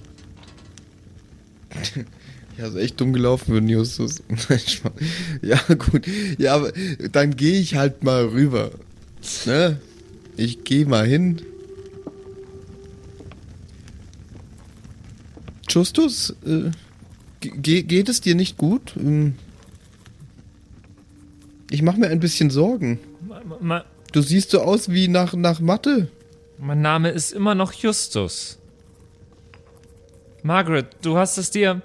[2.57, 4.23] Ja, ist echt dumm gelaufen für Justus.
[5.41, 6.07] Ja, gut.
[6.37, 6.71] Ja, aber
[7.11, 8.71] dann gehe ich halt mal rüber.
[9.45, 9.79] Ne?
[10.37, 11.41] Ich gehe mal hin.
[15.69, 16.71] Justus, äh,
[17.41, 18.93] ge geht es dir nicht gut?
[18.97, 19.35] Ähm,
[21.69, 22.99] Ich mache mir ein bisschen Sorgen.
[24.13, 26.07] Du siehst so aus wie nach, nach Mathe.
[26.57, 28.57] Mein Name ist immer noch Justus.
[30.43, 31.81] Margaret, du hast es dir.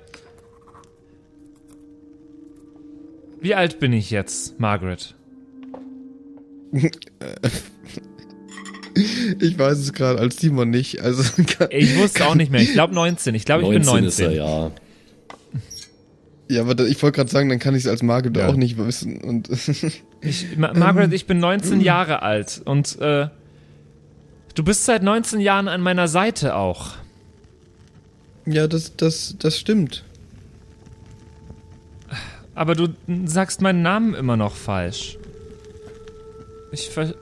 [3.40, 5.14] Wie alt bin ich jetzt, Margaret?
[9.38, 11.00] Ich weiß es gerade als Simon nicht.
[11.00, 11.22] Also
[11.70, 12.60] Ich wusste auch nicht mehr.
[12.60, 13.34] Ich glaube 19.
[13.34, 14.04] Ich glaube, ich bin 19.
[14.04, 14.70] ist er, ja.
[16.48, 18.48] ja, aber da- ich wollte gerade sagen, dann kann ich es als Margaret Ja.
[18.48, 19.20] auch nicht wissen.
[19.22, 19.48] Und
[20.22, 23.28] Ich, Ma Margaret, ich bin 19 Jahre alt und äh,
[24.54, 26.90] du bist seit 19 Jahren an meiner Seite auch.
[28.44, 30.04] ja, das, das, das stimmt.
[32.60, 32.88] Aber du
[33.24, 35.16] sagst meinen Namen immer noch falsch.
[36.72, 37.14] Ich ver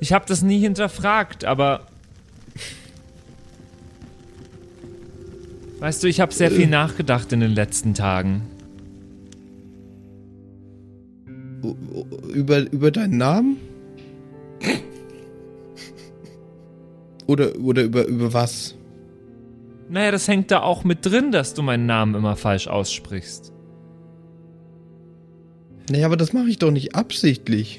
[0.00, 1.86] Ich habe das nie hinterfragt, aber
[5.78, 8.42] Weißt du, ich habe sehr viel nachgedacht in den letzten Tagen.
[12.34, 13.56] Über, über deinen Namen?
[17.28, 18.74] Oder, oder über, über was?
[19.92, 23.52] Naja, das hängt da auch mit drin, dass du meinen Namen immer falsch aussprichst.
[25.90, 27.78] Naja, aber das mache ich doch nicht absichtlich.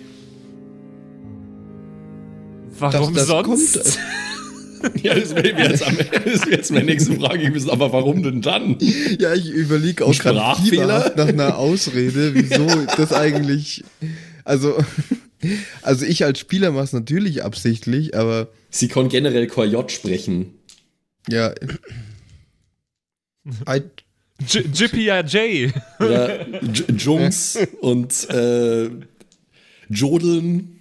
[2.77, 3.73] Warum das sonst?
[3.73, 3.99] kommt-
[5.01, 5.81] Ja, das wäre jetzt,
[6.25, 8.75] das jetzt meine nächste Frage gewesen, aber warum denn dann?
[9.17, 13.85] Ja, ich überlege auch gerade nach einer Ausrede, wieso das eigentlich.
[14.43, 14.75] Also,
[15.83, 20.47] also ich als Spieler mache es natürlich absichtlich, aber Sie kann generell kein J sprechen.
[21.29, 21.53] Ja.
[23.67, 23.81] I,
[24.47, 25.73] J Jippia J.
[25.99, 28.89] Ja, J Jungs und äh,
[29.89, 30.79] Jodeln.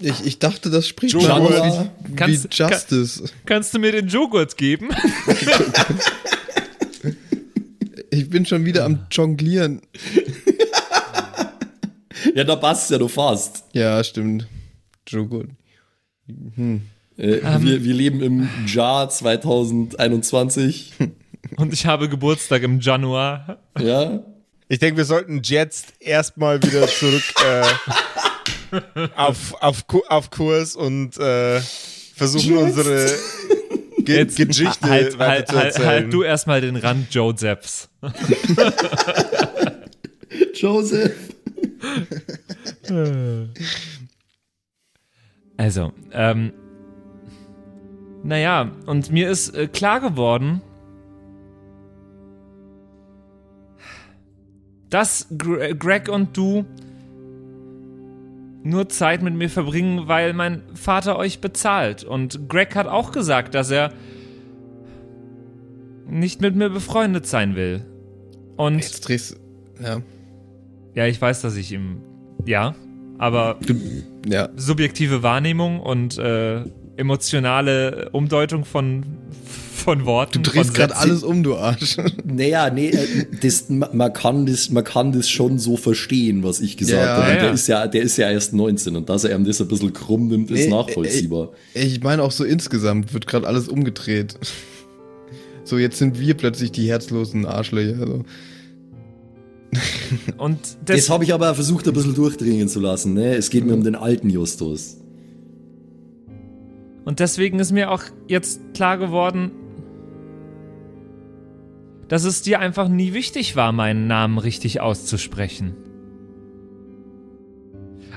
[0.00, 1.90] ich, ich dachte, das spricht Joghurt.
[2.06, 3.24] wie, wie Kannst- Justice.
[3.46, 4.90] Kannst du mir den Joghurt geben?
[8.10, 9.80] Ich bin schon wieder am Jonglieren.
[12.34, 13.64] Ja, da passt ja, du fast.
[13.72, 14.46] Ja, stimmt.
[15.06, 15.50] Joghurt.
[17.18, 17.62] Äh, Ähm.
[17.64, 20.92] wir, wir leben im Jahr 2021.
[21.56, 23.58] Und ich habe Geburtstag im Januar.
[23.78, 24.20] Ja.
[24.68, 27.22] Ich denke, wir sollten jetzt erstmal wieder zurück,
[28.94, 31.58] äh, auf, auf, auf Kurs und äh,
[32.14, 33.10] versuchen unsere
[34.00, 37.88] Ge Jetzt Geschichte halt, weiter halt, zu halt, halt du erstmal den Rand Josephs.
[40.54, 41.16] Joseph.
[45.56, 46.52] Also, ähm,
[48.22, 50.60] naja, und mir ist äh, klar geworden,
[54.90, 56.64] dass Gre Greg und du
[58.64, 62.04] nur Zeit mit mir verbringen, weil mein Vater euch bezahlt.
[62.04, 63.92] Und Greg hat auch gesagt, dass er
[66.06, 67.84] nicht mit mir befreundet sein will.
[68.56, 69.38] Und Jetzt drehst
[69.80, 70.02] Ja.
[70.94, 72.00] ja, ich weiß, dass ich ihm.
[72.46, 72.74] Ja,
[73.18, 73.74] aber Du,
[74.26, 74.48] ja.
[74.56, 76.64] subjektive Wahrnehmung und äh,
[76.98, 79.04] emotionale Umdeutung von,
[79.74, 80.42] von Worten.
[80.42, 81.96] Du drehst gerade alles um, du Arsch.
[82.24, 86.60] Naja, nee, äh, das, ma- man, kann das, man kann das schon so verstehen, was
[86.60, 87.30] ich gesagt Ja, habe.
[87.34, 87.40] ja.
[87.40, 89.92] Der, ist ja, der ist ja erst 19 und dass er ihm das ein bisschen
[89.92, 91.50] krumm nimmt, ist Nee, nachvollziehbar.
[91.74, 94.34] Ich meine auch so insgesamt wird gerade alles umgedreht.
[95.64, 98.06] So, jetzt sind wir plötzlich die herzlosen Arschlöcher.
[98.06, 98.24] So.
[100.38, 103.14] Und Das, das, habe ich aber versucht, ein bisschen durchdringen zu lassen.
[103.14, 103.34] Ne?
[103.36, 104.96] Es geht mir um den alten Justus.
[107.08, 109.50] Und deswegen ist mir auch jetzt klar geworden,
[112.08, 115.74] dass es dir einfach nie wichtig war, meinen Namen richtig auszusprechen.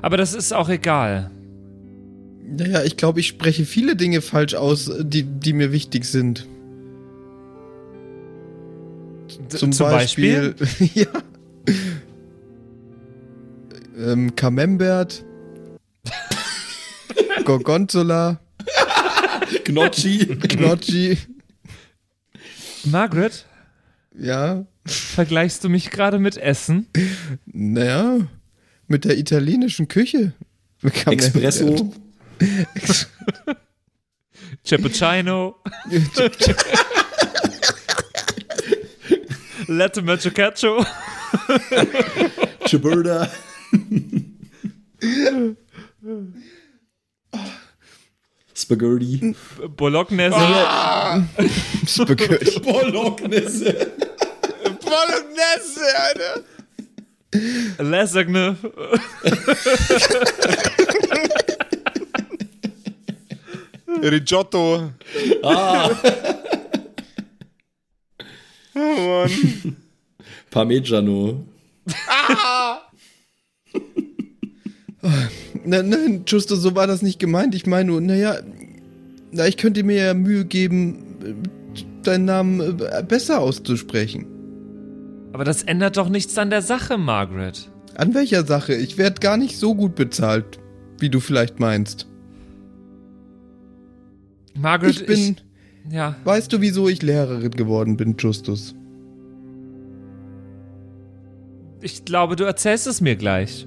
[0.01, 1.31] Aber das ist auch egal.
[2.45, 6.45] Naja, ich glaube, ich spreche viele Dinge falsch aus, die, die mir wichtig sind.
[9.53, 10.53] D- Zum, Beispiel,
[10.93, 11.07] ja.
[13.97, 15.23] Ähm, Camembert.
[17.45, 18.41] Gorgonzola.
[19.65, 20.25] Gnocchi.
[20.47, 21.17] Gnocchi.
[22.85, 23.45] Margaret,
[24.17, 24.65] Ja.
[24.85, 26.87] vergleichst du mich gerade mit Essen?
[27.45, 28.27] Naja,
[28.87, 30.33] mit der italienischen Küche.
[31.05, 31.93] Espresso.
[34.67, 35.55] Cappuccino,
[39.67, 40.83] Latte Macchiato.
[42.67, 43.29] Ciabatta.
[48.65, 49.35] Spaghetti.
[49.75, 50.37] Bolognese.
[51.85, 52.59] Spaghetti.
[52.59, 53.91] Bolognese.
[54.83, 56.43] Bolognese, Alter.
[57.79, 58.55] Lasagne.
[64.03, 64.93] Risotto.
[65.43, 65.89] Ah,
[68.73, 68.95] Oh
[69.25, 69.75] Mann.
[70.49, 71.45] Parmigiano.
[75.65, 77.55] Nein, nein, Justo, so war das nicht gemeint.
[77.55, 78.37] Ich meine nur, naja,
[79.31, 81.33] na, ich könnte mir ja Mühe geben, äh,
[82.03, 84.25] deinen Namen äh, besser auszusprechen.
[85.33, 87.69] Aber das ändert doch nichts an der Sache, Margaret.
[87.95, 88.73] An welcher Sache?
[88.75, 90.59] Ich werde gar nicht so gut bezahlt,
[90.99, 92.07] wie du vielleicht meinst.
[94.53, 95.37] Margaret, Ich bin,
[95.89, 96.15] ja.
[96.25, 98.75] weißt du, wieso ich Lehrerin geworden bin, Justus?
[101.81, 103.65] Ich glaube, du erzählst es mir gleich.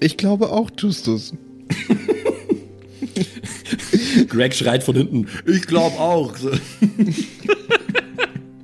[0.00, 1.32] Ich glaube auch, Justus.
[4.28, 5.28] Greg schreit von hinten.
[5.46, 6.34] Ich glaube auch.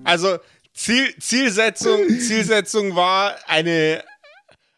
[0.05, 0.39] Also
[0.73, 4.05] Ziel, Zielsetzung, Zielsetzung war eine,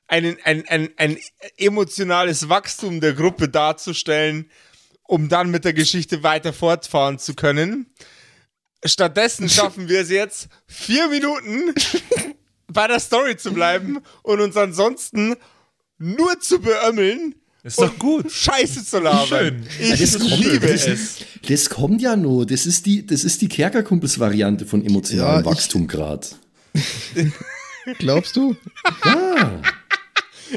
[0.07, 1.19] einen, ein, ein, ein
[1.59, 4.51] emotionales Wachstum der Gruppe darzustellen,
[5.03, 7.93] um dann mit der Geschichte weiter fortfahren zu können.
[8.83, 11.75] Stattdessen schaffen wir es jetzt, vier Minuten
[12.69, 15.37] bei der Story zu bleiben und uns ansonsten
[15.99, 18.31] nur zu beömmeln Ist doch gut.
[18.31, 19.67] Scheiße zu labern.
[19.81, 21.17] Ich Das kommt, liebe das, es.
[21.47, 22.47] das kommt ja nur.
[22.47, 26.37] Das ist die, das ist die Kerkerkumpels-Variante von emotionalem Ja, Wachstum grad.
[27.99, 28.57] Glaubst du?
[29.05, 29.63] Ja.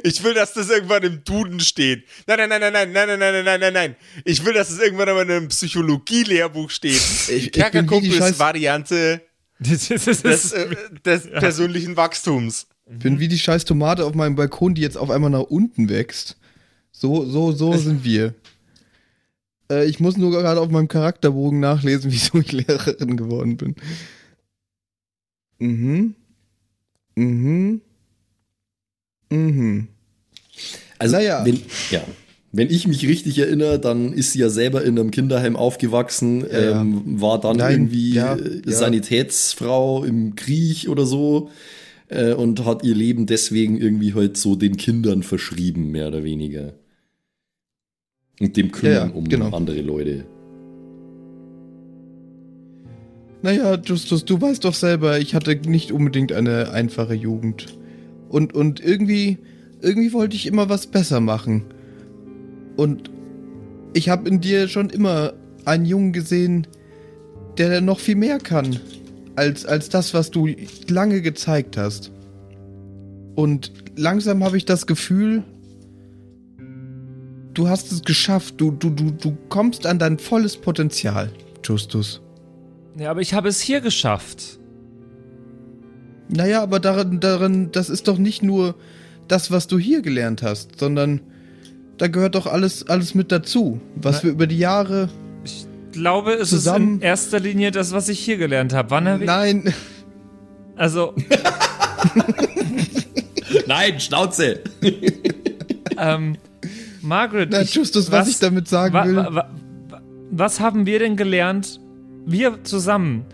[0.04, 2.06] Ich will, dass das irgendwann im Duden steht.
[2.26, 3.96] Nein, nein, nein, nein, nein, nein, nein, nein, nein, nein, nein.
[4.24, 7.02] Ich will, dass es irgendwann aber in einem Psychologie-Lehrbuch steht.
[7.30, 9.22] Ich- Kerkerkumpels-Variante
[9.60, 10.68] Das ist, das des, ist, äh,
[11.06, 12.68] des persönlichen Wachstums.
[13.00, 16.38] Bin wie die scheiß Tomate auf meinem Balkon, die jetzt auf einmal nach unten wächst.
[16.92, 18.34] So, so, so sind wir.
[19.72, 23.76] Äh, ich muss nur gerade auf meinem Charakterbogen nachlesen, wieso ich Lehrerin geworden bin.
[25.60, 26.16] Mhm.
[27.16, 27.82] Mhm.
[29.30, 29.88] Mhm.
[31.00, 31.46] Also, Naja.
[31.46, 32.02] wenn, ja.
[32.54, 36.82] Wenn ich mich richtig erinnere, dann ist sie ja selber in einem Kinderheim aufgewachsen, Ja,
[36.82, 38.72] ähm, war dann Nein, irgendwie ja, äh, ja.
[38.74, 41.50] Sanitätsfrau im Krieg oder so
[42.12, 46.74] äh, und hat ihr Leben deswegen irgendwie halt so den Kindern verschrieben, mehr oder weniger.
[48.40, 49.56] Und dem Kümmern ja, um genau.
[49.56, 50.26] andere Leute.
[53.44, 57.78] Naja, Justus, du weißt doch selber, ich hatte nicht unbedingt eine einfache Jugend.
[58.30, 59.40] Und, und irgendwie
[59.82, 61.66] irgendwie wollte ich immer was besser machen.
[62.78, 63.10] Und
[63.94, 65.34] ich habe in dir schon immer
[65.66, 66.68] einen Jungen gesehen,
[67.58, 68.80] der noch viel mehr kann
[69.36, 70.48] als, als das, was du
[70.88, 72.12] lange gezeigt hast.
[73.36, 75.44] Und langsam habe ich das Gefühl,
[77.54, 78.56] du hast es geschafft.
[78.58, 81.32] Du, du, du, du kommst an dein volles Potenzial,
[81.64, 82.22] Justus.
[82.98, 84.60] Ja, aber ich habe es hier geschafft.
[86.28, 88.76] Naja, aber darin, darin, das ist doch nicht nur
[89.28, 91.22] das, was du hier gelernt hast, sondern
[91.98, 95.10] da gehört doch alles, alles mit dazu, was Na, wir über die Jahre.
[95.94, 98.90] Ich glaube, es Zusammen- ist in erster Linie das, was ich hier gelernt habe.
[98.92, 99.26] Wann habe.
[99.26, 99.74] Nein,
[100.78, 101.14] Also,
[103.68, 104.62] Nein, Schnauze!
[105.98, 106.38] ähm,
[107.02, 107.50] Margaret.
[107.52, 109.16] na, ich- Justus, was, ich damit sagen wa, will.
[109.18, 109.50] wa, wa-
[110.32, 111.82] was haben wir denn gelernt,
[112.26, 113.26] wir zusammen,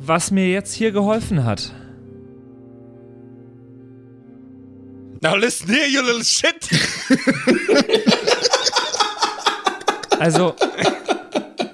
[0.00, 1.72] was mir jetzt hier geholfen hat?
[5.22, 6.68] Now listen here, you little shit.
[10.18, 10.54] Also,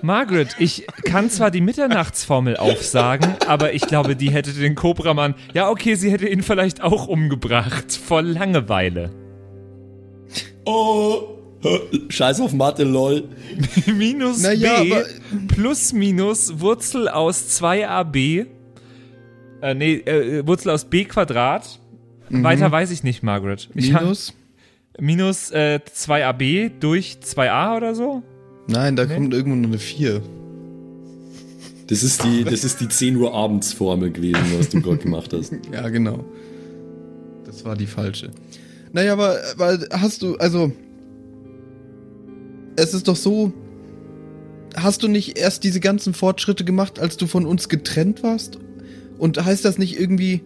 [0.02, 5.35] Margaret, ich kann zwar die Mitternachtsformel aufsagen, aber ich glaube, die hätte den Kobramann.
[5.54, 7.92] Ja, okay, sie hätte ihn vielleicht auch umgebracht.
[7.92, 9.11] Vor Langeweile.
[10.66, 11.22] Oh!
[12.11, 13.24] Scheiß auf Mathe, lol.
[13.87, 14.94] minus Naja, b
[15.48, 18.46] plus minus Wurzel aus 2ab.
[19.62, 21.78] Äh, nee, äh, Wurzel aus b Quadrat.
[22.28, 23.70] Weiter weiß ich nicht, Margaret.
[23.74, 24.35] Ich hab- Minus?
[24.98, 28.22] minus äh, 2ab durch 2a oder so?
[28.66, 30.22] Nein, da kommt irgendwo noch eine 4.
[31.87, 35.33] Das ist die, das ist die 10 Uhr abends Formel gewesen, was du gerade gemacht
[35.33, 35.53] hast.
[35.72, 36.24] Ja, genau.
[37.44, 38.31] Das war die falsche.
[38.92, 40.72] Naja, aber, aber hast du, also.
[42.77, 43.53] Es ist doch so.
[44.77, 48.59] Hast du nicht erst diese ganzen Fortschritte gemacht, als du von uns getrennt warst?
[49.18, 50.42] Und heißt das nicht irgendwie.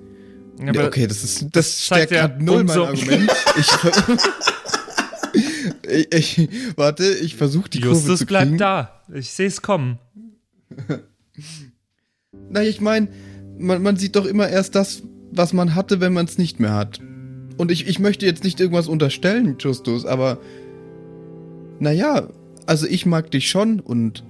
[0.61, 3.31] Ja, okay, das ist das, das stärkt ja null mein Argument.
[3.57, 3.67] Ich,
[5.89, 8.57] ich, ich warte, ich versuche die Kurve Justus zu kriegen.
[8.57, 9.03] bleibt da.
[9.15, 9.99] Ich sehe es kommen.
[12.51, 13.09] Na, ich meine,
[13.59, 15.03] man, man sieht doch immer erst das,
[15.33, 17.01] was man hatte, wenn man es nicht mehr hat.
[17.57, 20.39] Und ich, ich möchte jetzt nicht irgendwas unterstellen, Justus, aber
[21.81, 22.29] naja,
[22.67, 24.25] also ich mag dich schon und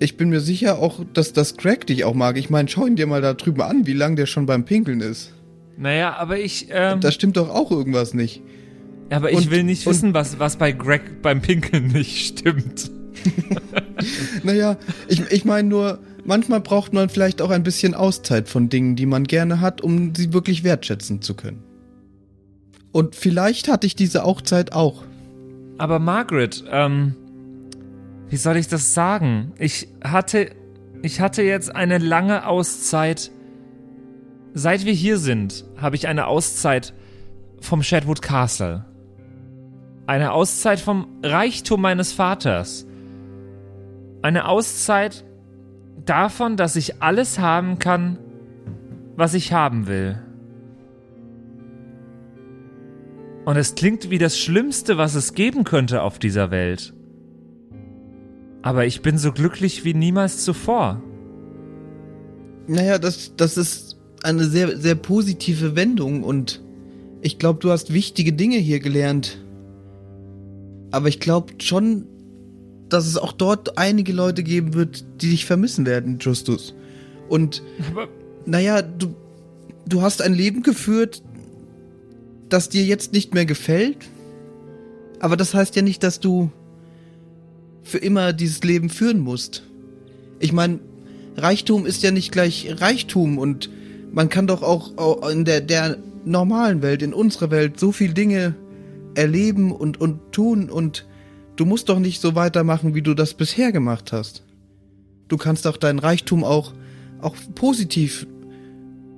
[0.00, 2.36] ich bin mir sicher auch, dass das Craig dich auch mag.
[2.36, 5.00] Ich meine, schau ihn dir mal da drüben an, wie lange der schon beim Pinkeln
[5.00, 5.32] ist.
[5.76, 8.42] Naja, aber ich, ähm, Da stimmt doch auch irgendwas nicht.
[9.16, 12.90] Aber ich und- will nicht wissen, was, was bei Greg beim Pinkeln nicht stimmt.
[14.42, 18.96] Naja, ich, ich meine nur, manchmal braucht man vielleicht auch ein bisschen Auszeit von Dingen,
[18.96, 21.62] die man gerne hat, um sie wirklich wertschätzen zu können.
[22.90, 25.04] Und vielleicht hatte ich diese Auszeit auch.
[25.78, 27.14] Aber Margaret, ähm,
[28.28, 29.52] wie soll ich das sagen?
[29.58, 30.50] Ich hatte,
[31.02, 33.30] ich hatte jetzt eine lange Auszeit.
[34.54, 36.92] Seit wir hier sind, habe ich eine Auszeit
[37.60, 38.84] vom Shadwood Castle.
[40.06, 42.86] Eine Auszeit vom Reichtum meines Vaters.
[44.20, 45.24] Eine Auszeit
[46.04, 48.18] davon, dass ich alles haben kann,
[49.16, 50.20] was ich haben will.
[53.44, 56.94] Und es klingt wie das Schlimmste, was es geben könnte auf dieser Welt.
[58.62, 61.02] Aber ich bin so glücklich wie niemals zuvor.
[62.68, 66.62] Naja, das, das ist eine sehr, sehr positive Wendung und
[67.20, 69.44] ich glaube, du hast wichtige Dinge hier gelernt.
[70.92, 72.06] Aber ich glaube schon,
[72.88, 76.74] dass es auch dort einige Leute geben wird, die dich vermissen werden, Justus.
[77.28, 78.08] Und Aber
[78.44, 79.14] naja, du,
[79.86, 81.22] du hast ein Leben geführt,
[82.48, 83.96] das dir jetzt nicht mehr gefällt.
[85.20, 86.50] Aber das heißt ja nicht, dass du
[87.82, 89.62] für immer dieses Leben führen musst.
[90.38, 90.80] Ich meine,
[91.36, 93.70] Reichtum ist ja nicht gleich Reichtum und
[94.12, 98.54] man kann doch auch, in der, der normalen Welt, in unserer Welt, so viel Dinge
[99.14, 101.06] erleben und, und tun und
[101.56, 104.44] du musst doch nicht so weitermachen, wie du das bisher gemacht hast.
[105.28, 106.72] Du kannst auch deinen Reichtum auch,
[107.20, 108.26] auch positiv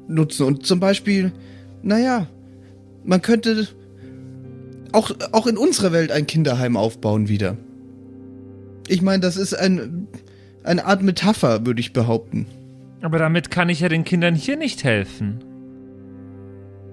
[0.09, 1.33] nutzen und zum Beispiel,
[1.83, 2.29] naja,
[3.05, 3.69] man könnte
[4.93, 7.57] auch, auch in unserer Welt ein Kinderheim aufbauen wieder.
[8.89, 10.09] Ich meine, das ist ein,
[10.63, 12.47] eine Art Metapher, würde ich behaupten.
[13.03, 15.43] Aber damit kann ich ja den Kindern hier nicht helfen.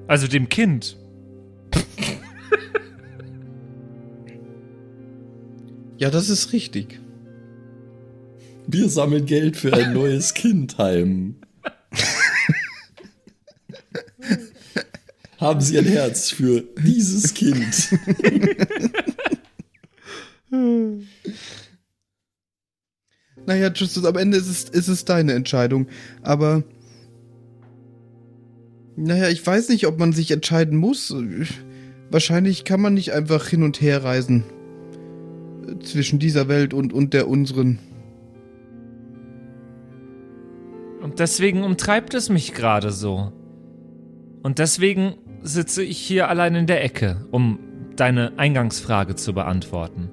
[0.07, 0.97] Also dem Kind.
[6.01, 6.99] Ja, das ist richtig.
[8.65, 11.35] Wir sammeln Geld für ein neues Kindheim.
[15.37, 17.99] Haben Sie ein Herz für dieses Kind?
[23.45, 25.87] Naja, Justus, am Ende ist es, ist es deine Entscheidung.
[26.21, 26.63] Aber
[28.95, 31.13] Naja, ich weiß nicht, ob man sich entscheiden muss.
[32.11, 34.43] Wahrscheinlich kann man nicht einfach hin und her reisen.
[35.83, 37.79] Zwischen dieser Welt und, und der unseren.
[41.01, 43.31] Und deswegen umtreibt es mich gerade so.
[44.43, 47.59] Und deswegen sitze ich hier allein in der Ecke, um
[47.95, 50.09] deine Eingangsfrage zu beantworten.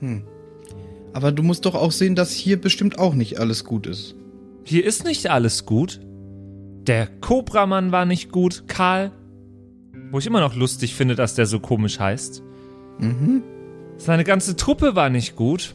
[0.00, 0.22] Hm.
[1.12, 4.14] Aber du musst doch auch sehen, dass hier bestimmt auch nicht alles gut ist.
[4.64, 6.00] Hier ist nicht alles gut.
[6.86, 9.12] Der Kobramann war nicht gut, Karl.
[10.10, 12.42] Wo ich immer noch lustig finde, dass der so komisch heißt.
[12.98, 13.42] Mhm.
[14.00, 15.74] Seine ganze Truppe war nicht gut.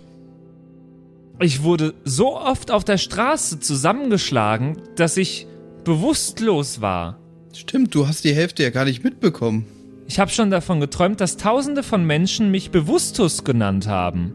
[1.40, 5.46] Ich wurde so oft auf der Straße zusammengeschlagen, dass ich
[5.84, 7.20] bewusstlos war.
[7.54, 9.66] Stimmt, du hast die Hälfte ja gar nicht mitbekommen.
[10.08, 14.34] Ich habe schon davon geträumt, dass tausende von Menschen mich Bewusstus genannt haben.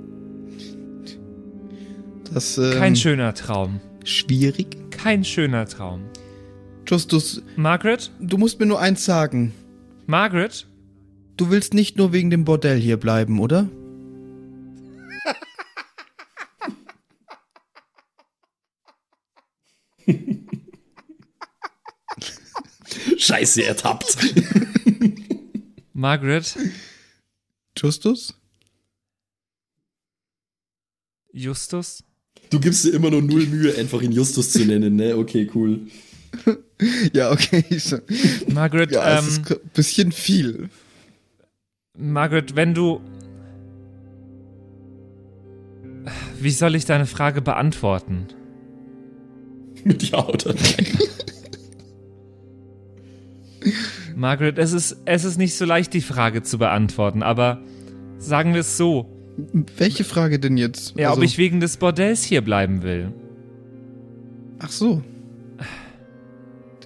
[2.33, 3.81] Das, ähm, Kein schöner Traum.
[4.05, 4.77] Schwierig.
[4.93, 6.03] Kein schöner Traum.
[6.87, 8.13] Justus, Margaret?
[8.21, 9.53] du musst mir nur eins sagen.
[10.07, 10.69] Margaret?
[11.37, 13.69] Du willst nicht nur wegen dem Bordell hier bleiben, oder?
[23.31, 24.17] Scheiße, ertappt.
[25.93, 26.57] Margaret?
[27.79, 28.35] Justus?
[31.33, 32.03] Justus?
[32.51, 35.17] Du gibst dir immer nur null Mühe, einfach ihn Justus zu nennen, ne?
[35.17, 35.81] Okay, cool.
[37.13, 37.63] Ja, okay.
[38.49, 40.71] Margaret, Ja, ähm, ist ein bisschen viel.
[41.99, 43.03] Margaret, wenn du.
[46.41, 48.29] Wie soll ich deine Frage beantworten?
[49.85, 50.87] Mit Ja oder Nein.
[54.17, 57.61] Margaret, es ist, es ist nicht so leicht, die Frage zu beantworten, aber
[58.19, 59.07] sagen wir es so.
[59.77, 60.95] Welche Frage denn jetzt?
[60.99, 63.13] Ja, Also- ob ich wegen des Bordells hier bleiben will.
[64.59, 65.03] Ach so.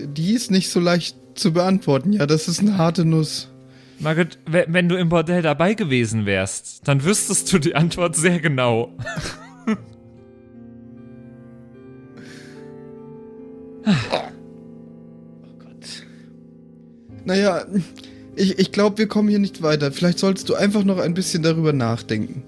[0.01, 2.13] Die ist nicht so leicht zu beantworten.
[2.13, 3.51] Ja, das ist eine harte Nuss.
[4.01, 8.41] Margaret, we- wenn du im Bordell dabei gewesen wärst, dann wüsstest du die Antwort sehr
[8.41, 8.93] genau.
[17.25, 17.67] Naja,
[18.37, 19.93] ich, ich glaube, wir kommen hier nicht weiter.
[19.93, 22.43] Vielleicht solltest du einfach noch ein bisschen darüber nachdenken.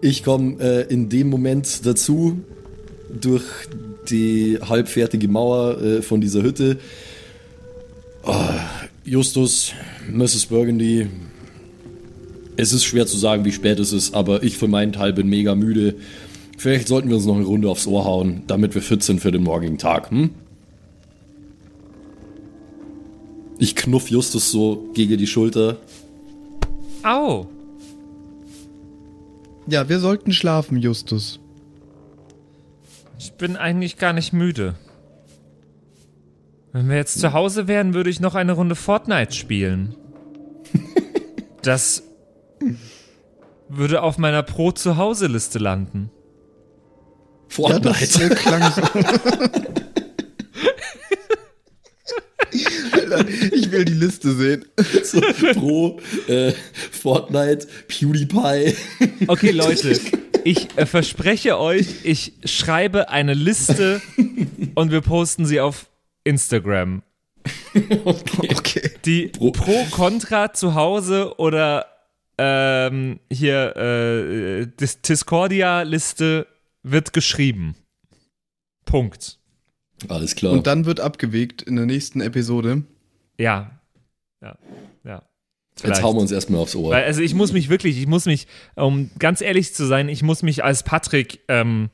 [0.00, 2.40] Ich komme äh, in dem Moment dazu,
[3.20, 3.44] durch
[4.08, 6.78] die halbfertige Mauer äh, von dieser Hütte.
[8.24, 8.60] Ah,
[9.04, 9.72] Justus,
[10.10, 10.46] Mrs.
[10.46, 11.08] Burgundy.
[12.56, 15.28] Es ist schwer zu sagen, wie spät es ist, aber ich für meinen Teil bin
[15.28, 15.96] mega müde.
[16.56, 19.32] Vielleicht sollten wir uns noch eine Runde aufs Ohr hauen, damit wir fit sind für
[19.32, 20.30] den morgigen Tag, hm?
[23.58, 25.76] Ich knuff Justus so gegen die Schulter.
[27.02, 27.46] Au!
[29.66, 31.40] Ja, wir sollten schlafen, Justus.
[33.18, 34.74] Ich bin eigentlich gar nicht müde.
[36.72, 39.94] Wenn wir jetzt zu Hause wären, würde ich noch eine Runde Fortnite spielen.
[41.62, 42.02] Das
[43.70, 46.10] würde auf meiner Pro-Zuhause-Liste landen.
[47.56, 48.24] Ja, das Fortnite.
[48.24, 48.82] äh, klang so.
[53.16, 54.64] Alter, ich will die Liste sehen.
[55.04, 55.20] so
[55.54, 56.52] pro äh,
[56.90, 58.74] Fortnite, PewDiePie.
[59.26, 59.98] Okay, Leute,
[60.44, 64.00] ich äh, verspreche euch, ich schreibe eine Liste
[64.74, 65.88] und wir posten sie auf
[66.24, 67.02] Instagram.
[68.36, 68.90] Okay.
[69.04, 71.86] Die Pro- Pro, Contra zu Hause oder
[72.38, 76.46] ähm, hier äh, Dis Discordia-Liste
[76.82, 77.74] wird geschrieben.
[78.84, 79.38] Punkt.
[80.08, 80.52] Alles klar.
[80.52, 82.82] Und dann wird abgewegt in der nächsten Episode.
[83.38, 83.80] Ja.
[84.40, 84.58] Ja.
[85.04, 85.22] Ja.
[85.82, 86.92] Jetzt hauen wir uns erstmal aufs Ohr.
[86.92, 90.22] Weil, also ich muss mich wirklich, ich muss mich, um ganz ehrlich zu sein, ich
[90.22, 91.90] muss mich als Patrick ähm,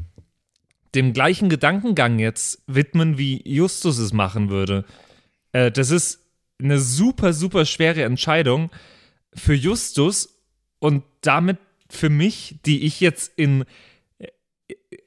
[0.94, 4.84] dem gleichen Gedankengang jetzt widmen, wie Justus es machen würde.
[5.52, 6.20] Äh, das ist
[6.60, 8.70] eine super, super schwere Entscheidung
[9.34, 10.40] für Justus
[10.78, 13.64] und damit für mich, die ich jetzt in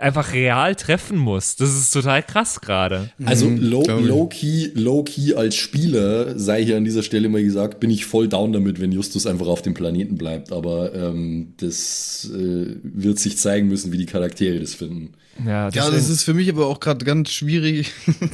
[0.03, 1.55] einfach real treffen muss.
[1.55, 3.09] Das ist total krass gerade.
[3.25, 4.05] Also Mhm, low, glaub ich.
[4.07, 8.05] low key, low key als Spieler sei hier an dieser Stelle mal gesagt, bin ich
[8.05, 10.51] voll down damit, wenn Justus einfach auf dem Planeten bleibt.
[10.51, 15.13] Aber ähm, das äh, wird sich zeigen müssen, wie die Charaktere das finden.
[15.45, 17.91] Ja, Ja, deswegen- das ist für mich aber auch gerade ganz schwierig,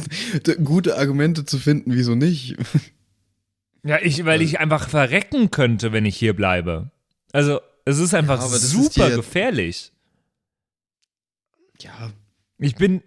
[0.63, 2.55] gute Argumente zu finden, wieso nicht.
[3.85, 6.91] Ja, ich, weil ich einfach verrecken könnte, wenn ich hier bleibe.
[7.31, 9.91] Also, es ist einfach Ja, das super gefährlich.
[11.81, 12.11] Ja,
[12.57, 13.01] Ich bin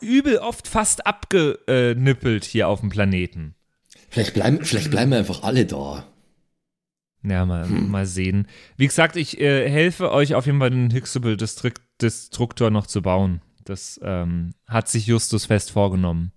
[0.00, 3.54] übel oft fast abgenippelt hier auf dem Planeten.
[4.10, 6.06] Vielleicht bleiben, vielleicht bleiben wir einfach alle da.
[7.22, 7.90] Ja, mal, Hm.
[7.90, 8.46] mal sehen.
[8.76, 13.00] Wie gesagt, ich äh, helfe euch auf jeden Fall den Hixable District Destruktor noch zu
[13.02, 13.40] bauen.
[13.64, 16.32] Das ähm, hat sich Justus fest vorgenommen.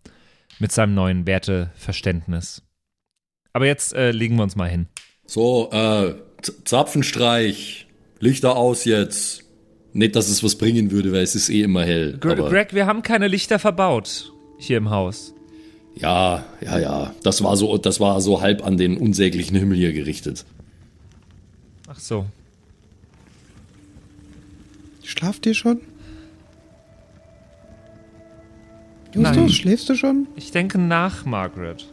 [0.59, 2.63] mit seinem neuen Werteverständnis.
[3.53, 4.87] Aber jetzt äh, legen wir uns mal hin.
[5.27, 6.15] So, äh,
[6.65, 7.87] Zapfenstreich.
[8.19, 9.43] Lichter aus jetzt.
[9.97, 12.19] Nicht, dass es was bringen würde, weil es ist eh immer hell.
[12.19, 15.33] Gre aber Greg, wir haben keine Lichter verbaut hier im Haus.
[15.95, 17.15] ja, ja, ja.
[17.23, 20.45] Das war so, das war so halb an den unsäglichen Himmel hier gerichtet.
[21.87, 22.27] Ach so.
[25.03, 25.81] Schlaft ihr schon?
[29.15, 29.49] Justus, Nein.
[29.49, 30.27] schläfst du schon?
[30.35, 31.87] Ich denke nach, Margaret.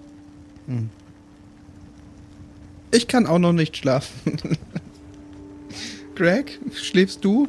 [2.90, 4.12] Ich kann auch noch nicht schlafen.
[6.14, 7.48] Greg, schläfst du?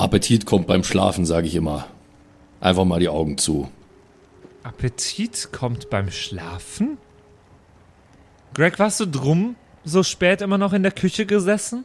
[0.00, 1.86] Appetit kommt beim Schlafen, sage ich immer.
[2.58, 3.68] Einfach mal die Augen zu.
[4.62, 6.96] Appetit kommt beim Schlafen?
[8.54, 11.84] Greg, warst du drum so spät immer noch in der Küche gesessen?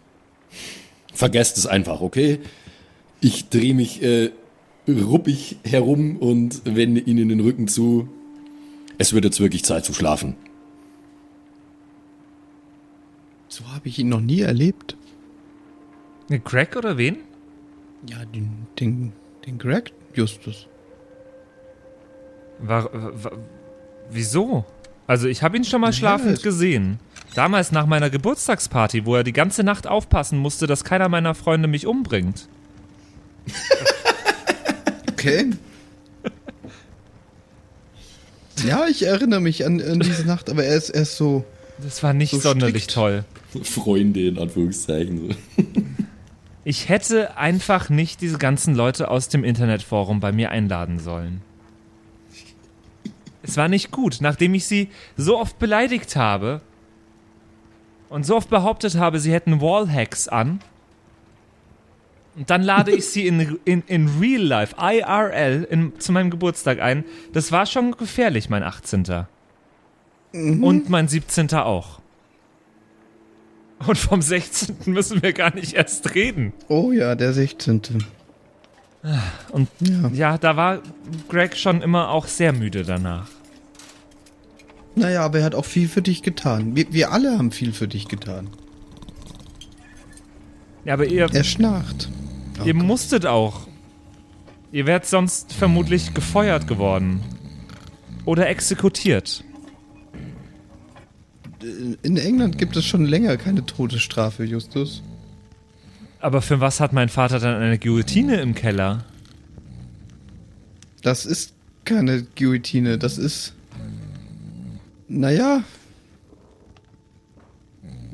[1.13, 2.39] Vergesst es einfach, okay?
[3.20, 4.32] Ich drehe mich äh,
[4.88, 8.07] ruppig herum und wende ihnen den Rücken zu.
[8.97, 10.38] Es wird jetzt wirklich Zeit zu schlafen.
[13.49, 14.95] So habe ich ihn noch nie erlebt.
[16.45, 17.18] Greg oder wen?
[18.10, 19.14] Ja, den, den,
[19.45, 20.68] den Greg, Justus.
[22.60, 23.32] War, war,
[24.10, 24.66] wieso?
[25.08, 26.99] Also ich habe ihn schon mal Ja, schlafend es- gesehen.
[27.36, 31.68] Damals nach meiner Geburtstagsparty, wo er die ganze Nacht aufpassen musste, dass keiner meiner Freunde
[31.68, 32.47] mich umbringt.
[35.18, 35.51] Okay.
[38.68, 41.43] ja, ich erinnere mich an, an diese Nacht, aber er ist, er ist so.
[41.82, 42.93] Das war nicht So sonderlich strikt.
[42.93, 43.26] toll.
[43.64, 45.36] Freunde in Anführungszeichen.
[46.68, 51.41] Ich hätte einfach nicht diese ganzen Leute aus dem Internetforum bei mir einladen sollen.
[53.43, 56.61] Es war nicht gut, nachdem ich sie so oft beleidigt habe
[58.09, 60.59] und so oft behauptet habe, sie hätten Wallhacks an.
[62.36, 66.80] Und dann lade ich sie in, in, in Real Life, IRL, in, zu meinem Geburtstag
[66.82, 67.05] ein.
[67.32, 69.28] Das war schon gefährlich, mein 18.
[70.34, 71.53] Und mein 17.
[71.53, 72.01] auch.
[73.88, 74.76] Und vom 16.
[74.86, 76.54] müssen wir gar nicht erst reden.
[76.70, 77.82] Oh ja, der 16.
[79.52, 80.10] Und Ja.
[80.14, 80.82] ja, da war
[81.30, 83.28] Greg schon immer auch sehr müde danach.
[84.96, 86.76] Naja, aber er hat auch viel für dich getan.
[86.76, 88.48] Wir, wir alle haben viel für dich getan.
[90.86, 92.10] Ja, aber ihr, Er schnarcht.
[92.64, 93.68] ihr musstet auch.
[94.72, 97.22] Ihr wärt sonst vermutlich gefeuert geworden.
[98.26, 99.44] Oder exekutiert.
[101.62, 105.01] In England gibt es schon länger keine Todesstrafe, Justus.
[106.20, 109.06] Aber für was hat mein Vater dann eine Guillotine im Keller?
[111.01, 111.53] Das ist
[111.86, 113.53] keine Guillotine, das ist.
[115.08, 115.64] Naja,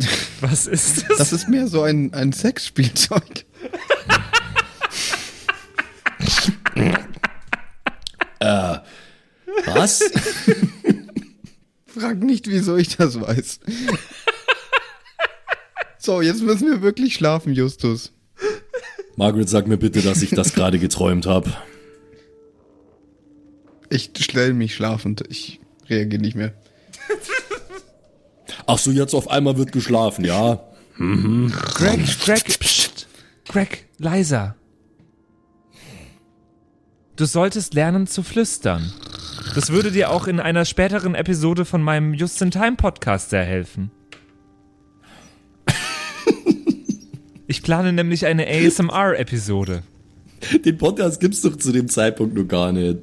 [0.41, 1.17] Was ist das?
[1.17, 3.45] das ist mehr so ein, ein Sexspielzeug.
[9.65, 10.01] Was?
[12.01, 13.59] Frag nicht, wieso ich das weiß.
[15.99, 18.11] So, jetzt müssen wir wirklich schlafen, Justus.
[19.17, 21.53] Margaret, sag mir bitte, dass ich das gerade geträumt habe.
[23.91, 25.23] Ich stelle mich schlafend.
[25.29, 26.55] Ich reagiere nicht mehr.
[28.65, 30.59] Ach so, jetzt auf einmal wird geschlafen, ja?
[30.97, 33.07] Greg, Greg, pst,
[33.47, 34.55] Greg, leiser.
[37.15, 38.91] Du solltest lernen zu flüstern.
[39.55, 43.91] Das würde dir auch in einer späteren Episode von meinem Just-in-Time-Podcast sehr helfen.
[47.47, 49.83] Ich plane nämlich eine ASMR-Episode.
[50.63, 52.99] Den Podcast gibt's doch zu dem Zeitpunkt noch gar nicht.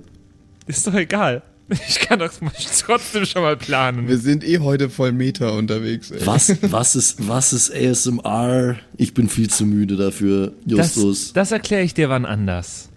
[0.66, 1.42] Ist doch egal.
[1.86, 2.40] Ich kann das
[2.80, 4.08] trotzdem schon mal planen.
[4.08, 6.24] Wir sind eh heute voll Meter unterwegs, ey.
[6.26, 8.76] Was, was ist, was ist ASMR?
[8.96, 11.34] Ich bin viel zu müde dafür, Das, Justus.
[11.34, 12.88] das erkläre ich dir wann anders.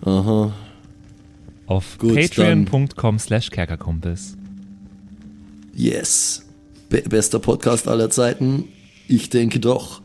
[0.00, 0.54] Aha.
[1.66, 4.36] Auf patreon.com slash kerkerkumpels.
[5.74, 6.44] Yes.
[6.88, 8.68] Be bester Podcast aller Zeiten?
[9.08, 10.02] Ich denke doch.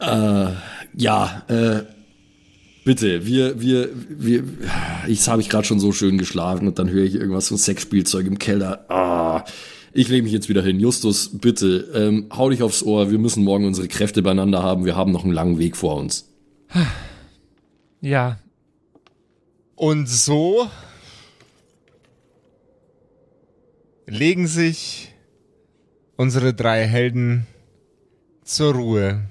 [0.00, 0.48] Äh,
[0.96, 1.82] ja, äh,
[2.84, 4.44] bitte, wir, wir, wir,
[5.06, 8.26] ich habe ich gerade schon so schön geschlafen und dann höre ich irgendwas von Sexspielzeug
[8.26, 8.84] im Keller.
[8.90, 9.44] Ah,
[9.92, 10.80] ich lege mich jetzt wieder hin.
[10.80, 13.10] Justus, bitte, ähm, hau dich aufs Ohr.
[13.10, 14.84] Wir müssen morgen unsere Kräfte beieinander haben.
[14.84, 16.28] Wir haben noch einen langen Weg vor uns.
[18.00, 18.38] Ja,
[19.82, 20.70] Und so
[24.06, 25.12] legen sich
[26.14, 27.48] unsere drei Helden
[28.44, 29.28] zur Ruhe.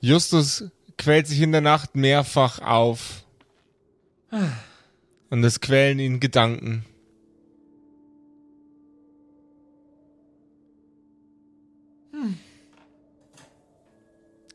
[0.00, 3.24] Justus quält sich in der Nacht mehrfach auf.
[5.30, 6.84] Und es quälen ihn Gedanken.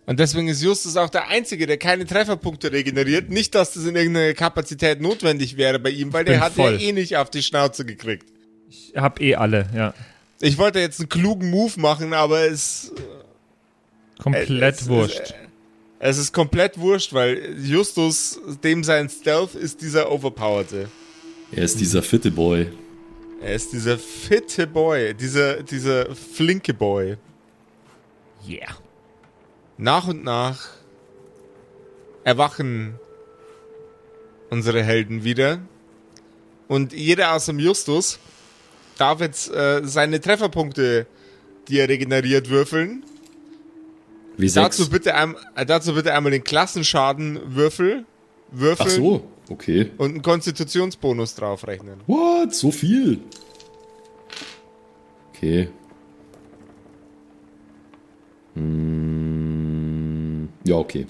[0.10, 3.30] Und deswegen ist Justus auch der Einzige, der keine Trefferpunkte regeneriert.
[3.30, 6.82] Nicht, dass das in irgendeiner Kapazität notwendig wäre bei ihm, weil der hat ja voll.
[6.82, 8.26] eh nicht auf die Schnauze gekriegt.
[8.70, 9.94] Ich hab eh alle, ja.
[10.42, 12.92] Ich wollte jetzt einen klugen Move machen, aber es,
[14.20, 15.34] Komplett es- es- wurscht.
[16.00, 20.90] es ist komplett wurscht, weil Justus, dem sein Stealth ist dieser Overpowerte.
[21.52, 22.68] Er ist dieser fitte Boy.
[23.44, 27.16] Er ist dieser fitte Boy, dieser, dieser flinke Boy.
[28.48, 28.76] yeah.
[29.82, 30.68] Nach und nach
[32.26, 33.00] erwachen
[34.50, 35.60] unsere Helden wieder.
[36.68, 38.20] Und jeder aus dem Justus
[38.98, 41.08] darf jetzt äh, seine Trefferpunkte,
[41.70, 43.06] die er regeneriert, würfeln.
[44.38, 44.54] W6.
[44.54, 48.04] Dazu bitte, ein, äh, dazu bitte einmal den Klassenschaden würfel,
[48.52, 49.92] würfeln Ach so, okay.
[49.98, 52.02] und einen Konstitutionsbonus draufrechnen.
[52.06, 52.54] What?
[52.54, 53.22] So viel?
[55.34, 55.70] Okay.
[58.56, 59.19] Hm,
[60.70, 61.08] ja, okay.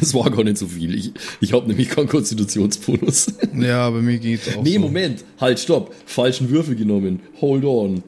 [0.00, 0.94] Es war gar nicht so viel.
[0.94, 3.32] Ich, ich habe nämlich keinen Konstitutionsbonus.
[3.54, 4.80] Ja, bei mir geht's auch nee, so.
[4.80, 5.24] Moment.
[5.40, 5.94] Halt, stopp.
[6.04, 7.20] Falschen Würfel genommen.
[7.40, 8.02] Hold on.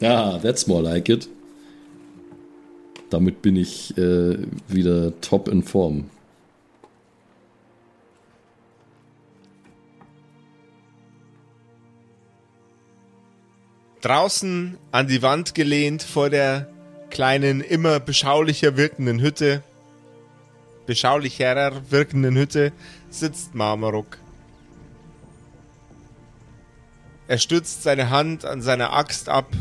[0.00, 1.28] Ah, that's more like it.
[3.10, 4.38] Damit bin ich äh,
[4.68, 6.04] wieder top in Form.
[14.00, 16.69] Draußen an die Wand gelehnt vor der
[17.10, 19.62] kleinen, immer beschaulicher wirkenden Hütte,
[20.86, 22.72] beschaulicherer wirkenden Hütte,
[23.10, 24.18] sitzt Marmaruk.
[27.28, 29.52] Er stützt seine Hand an seiner Axt ab,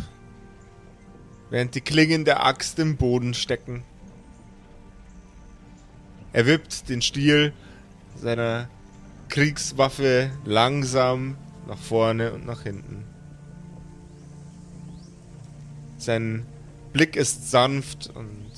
[1.49, 3.83] während die Klingen der Axt im Boden stecken.
[6.33, 7.53] Er wippt den Stiel
[8.15, 8.69] seiner
[9.29, 11.37] Kriegswaffe langsam
[11.67, 13.05] nach vorne und nach hinten.
[15.97, 16.45] Sein
[16.93, 18.49] Blick ist sanft und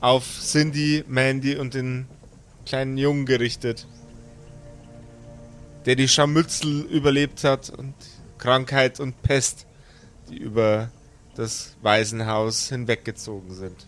[0.00, 2.06] auf Cindy, Mandy und den
[2.66, 3.86] kleinen Jungen gerichtet,
[5.86, 7.94] der die Scharmützel überlebt hat und
[8.38, 9.66] Krankheit und Pest,
[10.28, 10.90] die über
[11.34, 13.86] das Waisenhaus hinweggezogen sind.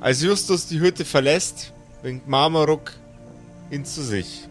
[0.00, 1.72] Als Justus die Hütte verlässt,
[2.02, 2.92] winkt Marmaruk
[3.70, 4.48] ihn zu sich.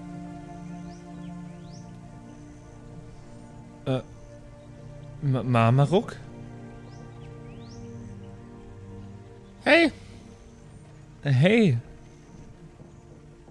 [5.26, 6.16] Ma- Marmaruk?
[9.64, 9.92] Hey,
[11.24, 11.78] Hey,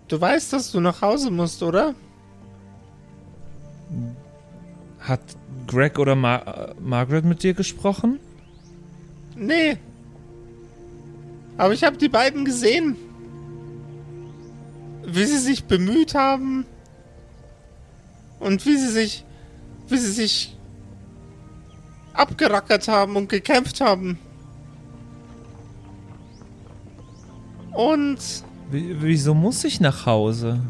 [0.06, 1.94] du weißt, dass du nach Hause musst, oder?
[5.00, 5.20] hat
[5.66, 8.18] Greg oder Mar äh, Margaret mit dir gesprochen?
[9.36, 9.76] Nee.
[11.58, 12.96] Aber ich habe die beiden gesehen.
[15.04, 16.64] Wie sie sich bemüht haben.
[18.40, 19.24] Und wie sie sich.
[19.88, 20.53] Wie sie sich.
[22.14, 24.18] Abgerackert haben und gekämpft haben.
[27.72, 28.18] Und.
[28.70, 30.60] Wie, wieso muss ich nach Hause?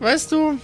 [0.00, 0.58] Weißt du.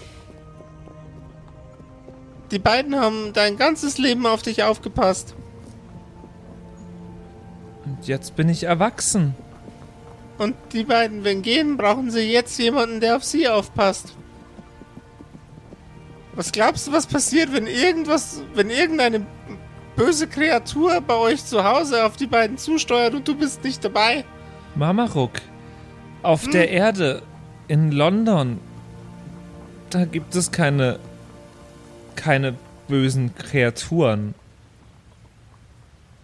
[2.50, 5.36] Die beiden haben dein ganzes Leben auf dich aufgepasst.
[7.84, 9.34] Und jetzt bin ich erwachsen.
[10.38, 14.14] Und die beiden, wenn gehen, brauchen sie jetzt jemanden, der auf sie aufpasst.
[16.40, 19.26] Was glaubst du, was passiert, wenn irgendwas, wenn irgendeine
[19.94, 24.24] böse Kreatur bei euch zu Hause auf die beiden zusteuert und du bist nicht dabei?
[24.74, 25.32] Marmaruk,
[26.22, 27.20] auf der Erde
[27.68, 28.58] in London,
[29.90, 30.98] da gibt es keine
[32.16, 32.54] keine
[32.88, 34.34] bösen Kreaturen.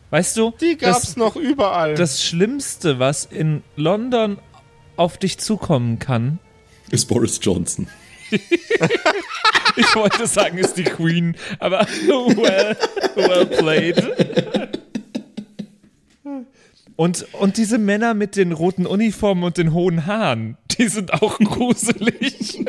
[0.08, 1.94] Weißt du, Die gab's das, noch überall.
[1.94, 4.38] das Schlimmste, was in London
[4.96, 6.38] auf dich zukommen kann,
[6.88, 7.86] Ist Boris Johnson.
[9.76, 12.76] ich wollte sagen, ist die Queen, aber well,
[13.14, 14.02] well played.
[16.96, 21.38] Und, und diese Männer mit den roten Uniformen und den hohen Haaren, die sind auch
[21.40, 22.64] gruselig.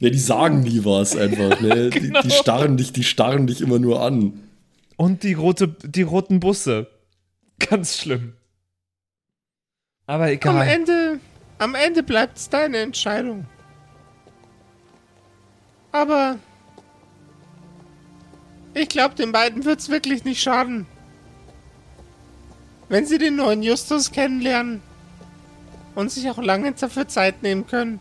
[0.00, 1.60] Ja, die sagen nie was einfach.
[1.60, 1.90] Ne?
[1.90, 4.40] Die, die, starren dich, die starren dich immer nur an.
[4.96, 6.88] Und die, rote, die roten Busse.
[7.58, 8.34] Ganz schlimm.
[10.06, 10.68] Aber am egal.
[10.68, 10.92] Ende,
[11.58, 13.46] am Ende bleibt's deine Entscheidung.
[15.92, 16.38] Aber
[18.74, 20.86] ich glaube, den beiden wird's wirklich nicht schaden.
[22.88, 24.82] Wenn sie den neuen Justus kennenlernen
[25.94, 27.98] und sich auch lange dafür Zeit nehmen können.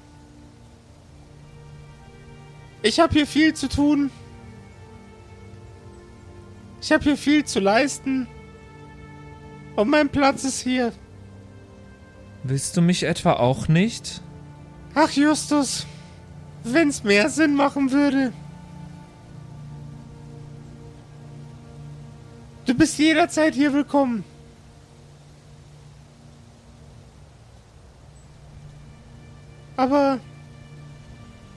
[2.83, 4.11] Ich habe hier viel zu tun.
[6.79, 8.27] Ich habe hier viel zu leisten.
[9.75, 10.93] Und mein Platz ist hier.
[12.43, 14.21] Willst du mich etwa auch nicht?
[14.95, 15.85] Ach, Justus.
[16.63, 18.33] wenn es mehr Sinn machen würde.
[22.65, 24.23] Du bist jederzeit hier willkommen.
[29.77, 30.19] Aber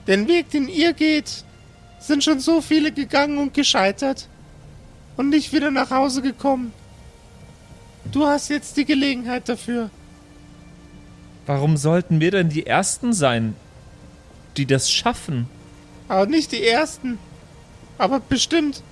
[0.07, 1.43] den Weg, den ihr geht,
[1.99, 4.29] sind schon so viele gegangen und gescheitert
[5.17, 6.71] und nicht wieder nach Hause gekommen.
[8.11, 9.89] Du hast jetzt die Gelegenheit dafür.
[11.45, 13.55] Warum sollten wir denn die Ersten sein,
[14.57, 15.47] die das schaffen?
[16.07, 17.17] Aber nicht die Ersten.
[17.97, 18.83] Aber bestimmt.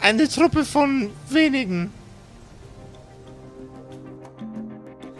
[0.00, 1.90] Eine Truppe von wenigen.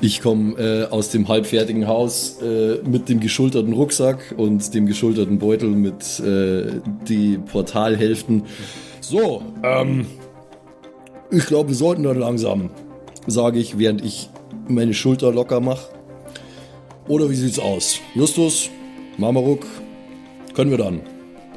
[0.00, 5.38] Ich komme äh, aus dem halbfertigen Haus äh, mit dem geschulterten Rucksack und dem geschulterten
[5.38, 8.42] Beutel mit äh, die Portalhälften.
[9.00, 10.06] So, ähm,
[11.30, 12.70] ich glaube, wir sollten dann langsam,
[13.26, 14.30] sage ich, während ich
[14.68, 15.88] meine Schulter locker mache.
[17.08, 18.00] Oder wie sieht's aus?
[18.14, 18.70] Justus,
[19.18, 19.66] Mamaruk,
[20.54, 21.00] können wir dann?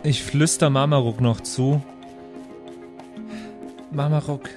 [0.03, 1.82] Ich flüster Mamaruk noch zu.
[3.91, 4.49] Mamaruk.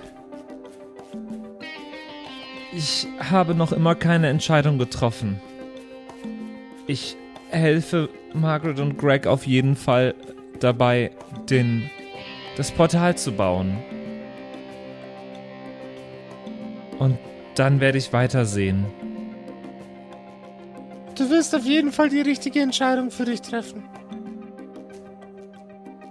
[2.77, 5.41] Ich habe noch immer keine Entscheidung getroffen.
[6.87, 7.17] Ich
[7.51, 10.15] helfe Margaret und Greg auf jeden Fall
[10.61, 11.11] dabei,
[11.49, 11.91] den,
[12.57, 13.79] das Portal zu bauen.
[16.99, 17.19] Und
[17.55, 18.87] dann werde ich weitersehen.
[21.17, 23.83] Du wirst auf jeden Fall die richtige Entscheidung für dich treffen.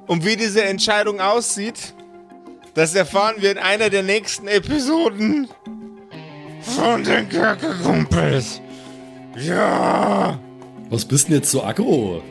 [0.07, 1.93] Und wie diese Entscheidung aussieht,
[2.73, 5.47] das erfahren wir in einer der nächsten Episoden
[6.61, 8.61] von den Kerkerkumpels.
[9.38, 10.39] Ja.
[10.89, 12.21] Was bist denn jetzt so aggro?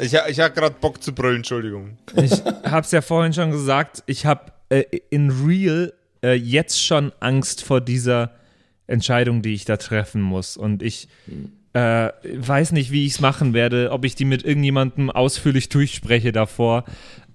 [0.00, 1.98] Ich, ich hab grad Bock zu brüllen, Entschuldigung.
[2.14, 2.32] Ich
[2.64, 5.92] hab's ja vorhin schon gesagt, ich hab äh, in real
[6.22, 8.32] äh, jetzt schon Angst vor dieser
[8.86, 10.56] Entscheidung, die ich da treffen muss.
[10.56, 11.08] Und ich
[11.74, 16.32] äh, weiß nicht, wie ich es machen werde, ob ich die mit irgendjemandem ausführlich durchspreche
[16.32, 16.84] davor.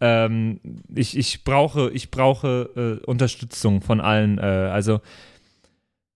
[0.01, 0.59] Ähm,
[0.93, 4.39] ich, ich brauche, ich brauche äh, Unterstützung von allen.
[4.39, 5.01] Äh, also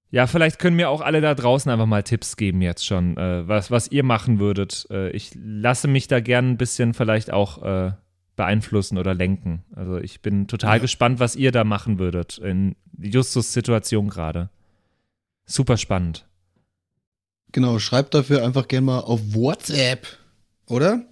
[0.10, 3.48] ja, vielleicht können mir auch alle da draußen einfach mal Tipps geben jetzt schon, äh,
[3.48, 4.88] was, was ihr machen würdet.
[4.90, 7.94] Äh, ich lasse mich da gern ein bisschen vielleicht auch
[8.38, 9.66] beeinflussen oder lenken.
[9.76, 14.50] Also ich bin total gespannt, was ihr da machen würdet in Justus Situation gerade.
[15.46, 16.26] Super spannend.
[17.52, 20.08] Genau, schreib dafür einfach gerne mal auf WhatsApp,
[20.68, 21.06] oder?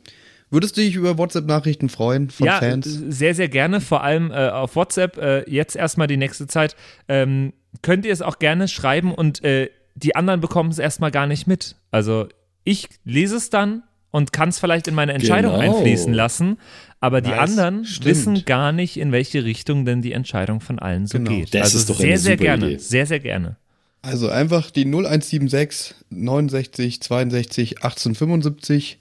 [0.50, 2.86] Würdest du dich über WhatsApp-Nachrichten freuen von ja, Fans?
[2.86, 5.18] sehr, sehr gerne, vor allem äh, auf WhatsApp.
[5.18, 6.76] Äh, jetzt erstmal die nächste Zeit.
[7.08, 11.26] Ähm, könnt ihr es auch gerne schreiben und äh, die anderen bekommen es erstmal gar
[11.26, 11.76] nicht mit.
[11.90, 12.28] Also
[12.64, 13.84] ich lese es dann
[14.16, 15.76] und kann es vielleicht in meine Entscheidung Genau.
[15.78, 16.58] einfließen lassen,
[17.02, 17.50] aber die Nice.
[17.50, 18.06] anderen Stimmt.
[18.06, 21.32] wissen gar nicht, in welche Richtung denn die Entscheidung von allen so Genau.
[21.32, 21.54] geht.
[21.54, 22.78] Das also ist doch sehr, eine sehr gerne, Idee.
[22.78, 23.58] sehr, sehr gerne.
[24.02, 29.00] Also einfach die 0176 69 62 1875.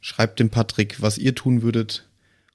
[0.00, 2.06] Schreibt dem Patrick, was ihr tun würdet.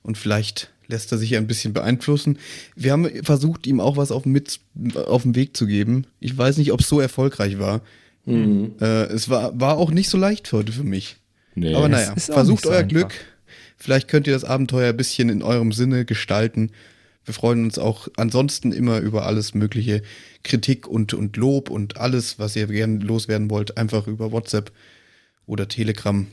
[0.01, 2.39] Und vielleicht lässt er sich ein bisschen beeinflussen.
[2.76, 4.60] Wir haben versucht, ihm auch was auf, mit,
[4.95, 6.08] auf den Weg zu geben.
[6.20, 7.82] Ich weiß nicht, ob es so erfolgreich war.
[8.26, 8.72] Mhm.
[8.82, 11.18] Äh, es war, war auch nicht so leicht heute für mich.
[11.56, 11.76] Nee.
[11.76, 12.89] Aber naja, versucht so euer einfach.
[12.89, 13.14] Glück.
[13.78, 16.72] Vielleicht könnt ihr das Abenteuer ein bisschen in eurem Sinne gestalten.
[17.26, 20.01] Wir freuen uns auch ansonsten immer über alles mögliche
[20.43, 24.72] Kritik und, und Lob und alles, was ihr gerne loswerden wollt, einfach über WhatsApp
[25.45, 26.28] oder Telegram.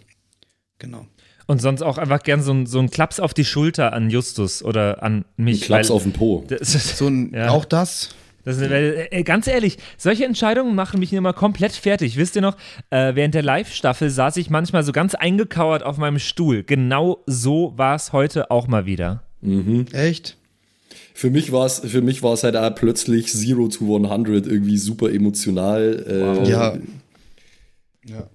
[0.79, 1.07] Genau.
[1.47, 4.63] Und sonst auch einfach gern so ein, so ein Klaps auf die Schulter an Justus
[4.63, 5.63] oder an mich.
[5.63, 6.45] Ein Klaps weil- auf den Po.
[6.49, 7.51] Das So ein, Ja.
[7.51, 8.11] auch das.
[8.45, 12.17] Das ist, weil, äh, ganz ehrlich, solche Entscheidungen machen mich immer komplett fertig.
[12.17, 12.57] Wisst ihr noch,
[12.91, 16.63] äh, während der Live-Staffel saß ich manchmal so ganz eingekauert auf meinem Stuhl.
[16.63, 19.23] Genau so war es heute auch mal wieder.
[19.93, 20.37] Echt?
[21.15, 24.79] Für mich war es für mich war es halt auch plötzlich Zero to 100 irgendwie
[24.79, 26.05] super emotional.
[26.45, 26.79] Äh, Ja.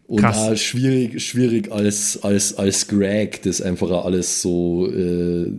[0.06, 0.38] Und Krass.
[0.38, 5.52] auch schwierig, schwierig als, als, als Greg das einfach auch alles so äh,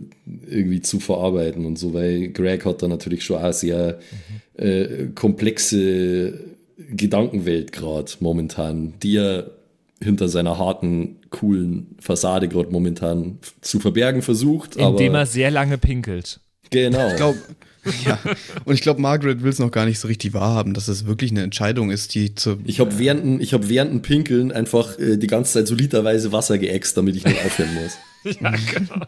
[0.49, 3.99] irgendwie zu verarbeiten und so, weil Greg hat da natürlich schon auch sehr
[4.55, 6.39] äh, komplexe
[6.89, 9.51] Gedankenwelt gerade momentan, die er
[10.01, 14.75] hinter seiner harten, coolen Fassade gerade momentan zu verbergen versucht.
[14.77, 16.39] Indem aber er sehr lange pinkelt.
[16.69, 17.09] genau.
[17.09, 17.39] Ich glaube,
[18.05, 18.19] ja.
[18.65, 21.31] Und ich glaube, Margaret will es noch gar nicht so richtig wahrhaben, dass es wirklich
[21.31, 22.59] eine Entscheidung ist, die zu.
[22.65, 25.75] Ich habe während, dem- ich hab während dem Pinkeln einfach äh, die ganze Zeit so
[25.75, 27.97] literweise Wasser geäxt, damit ich nicht aufhören muss.
[28.41, 29.05] Ja, genau.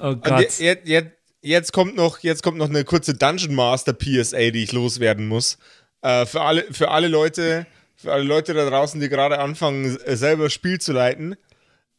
[0.00, 0.40] Oh Und Gott.
[0.40, 1.10] jetzt, jetzt,
[1.42, 5.58] jetzt, kommt noch, jetzt kommt noch eine kurze Dungeon Master PSA, die ich loswerden muss.
[6.02, 10.16] Äh, für, alle, für alle Leute, für alle Leute da draußen, die gerade anfangen, äh,
[10.16, 11.34] selber das Spiel zu leiten.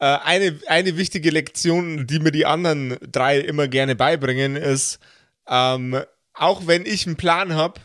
[0.00, 4.98] Äh, eine, eine wichtige Lektion, die mir die anderen drei immer gerne beibringen, ist,
[5.50, 6.00] ähm,
[6.34, 7.80] auch wenn ich einen Plan habe,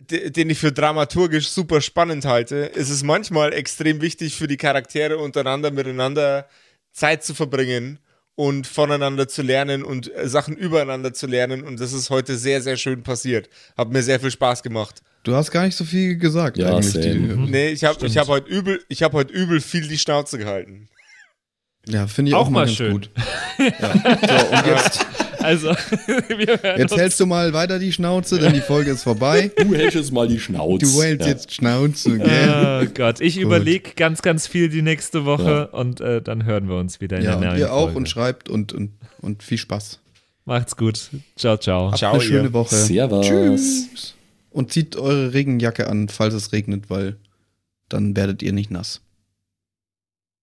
[0.00, 4.56] de- den ich für dramaturgisch super spannend halte, ist es manchmal extrem wichtig für die
[4.56, 6.46] Charaktere untereinander miteinander
[6.92, 7.98] Zeit zu verbringen
[8.34, 11.64] und voneinander zu lernen und äh, Sachen übereinander zu lernen.
[11.64, 13.48] Und das ist heute sehr, sehr schön passiert.
[13.76, 15.02] Hat mir sehr viel Spaß gemacht.
[15.24, 16.92] Du hast gar nicht so viel gesagt Ja, eigentlich.
[16.92, 17.04] same.
[17.04, 20.88] Die, Nee, ich habe hab heute übel, ich hab heute übel viel die Schnauze gehalten.
[21.88, 22.92] Ja, finde ich Auch auch, mal mal ganz schön.
[22.92, 23.10] gut.
[23.58, 23.92] Ja.
[23.92, 25.06] So, und jetzt,
[25.40, 25.68] Also,
[26.76, 27.00] jetzt uns.
[27.00, 29.50] hältst du mal weiter die Schnauze, denn die Folge ist vorbei.
[29.56, 30.78] Du hältst jetzt mal die Schnauze.
[30.84, 31.32] Du hältst Ja.
[31.32, 32.82] jetzt Schnauze, gell?
[32.86, 36.76] Oh Gott, ich überlege ganz, ganz viel die nächste Woche und äh, dann hören wir
[36.76, 37.96] uns wieder in Ja, der und neuen ihr auch Folge.
[37.98, 40.00] und schreibt und, und, und viel Spaß.
[40.44, 41.08] Macht's gut.
[41.36, 41.92] Ciao, ciao.
[41.94, 42.52] Ciao, Eine schöne ihr.
[42.52, 42.74] Woche.
[42.74, 43.26] Servus.
[43.26, 44.14] Tschüss.
[44.50, 47.16] Und zieht eure Regenjacke an, falls es regnet, weil
[47.88, 49.02] dann werdet ihr nicht nass.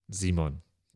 [0.07, 0.61] Simon,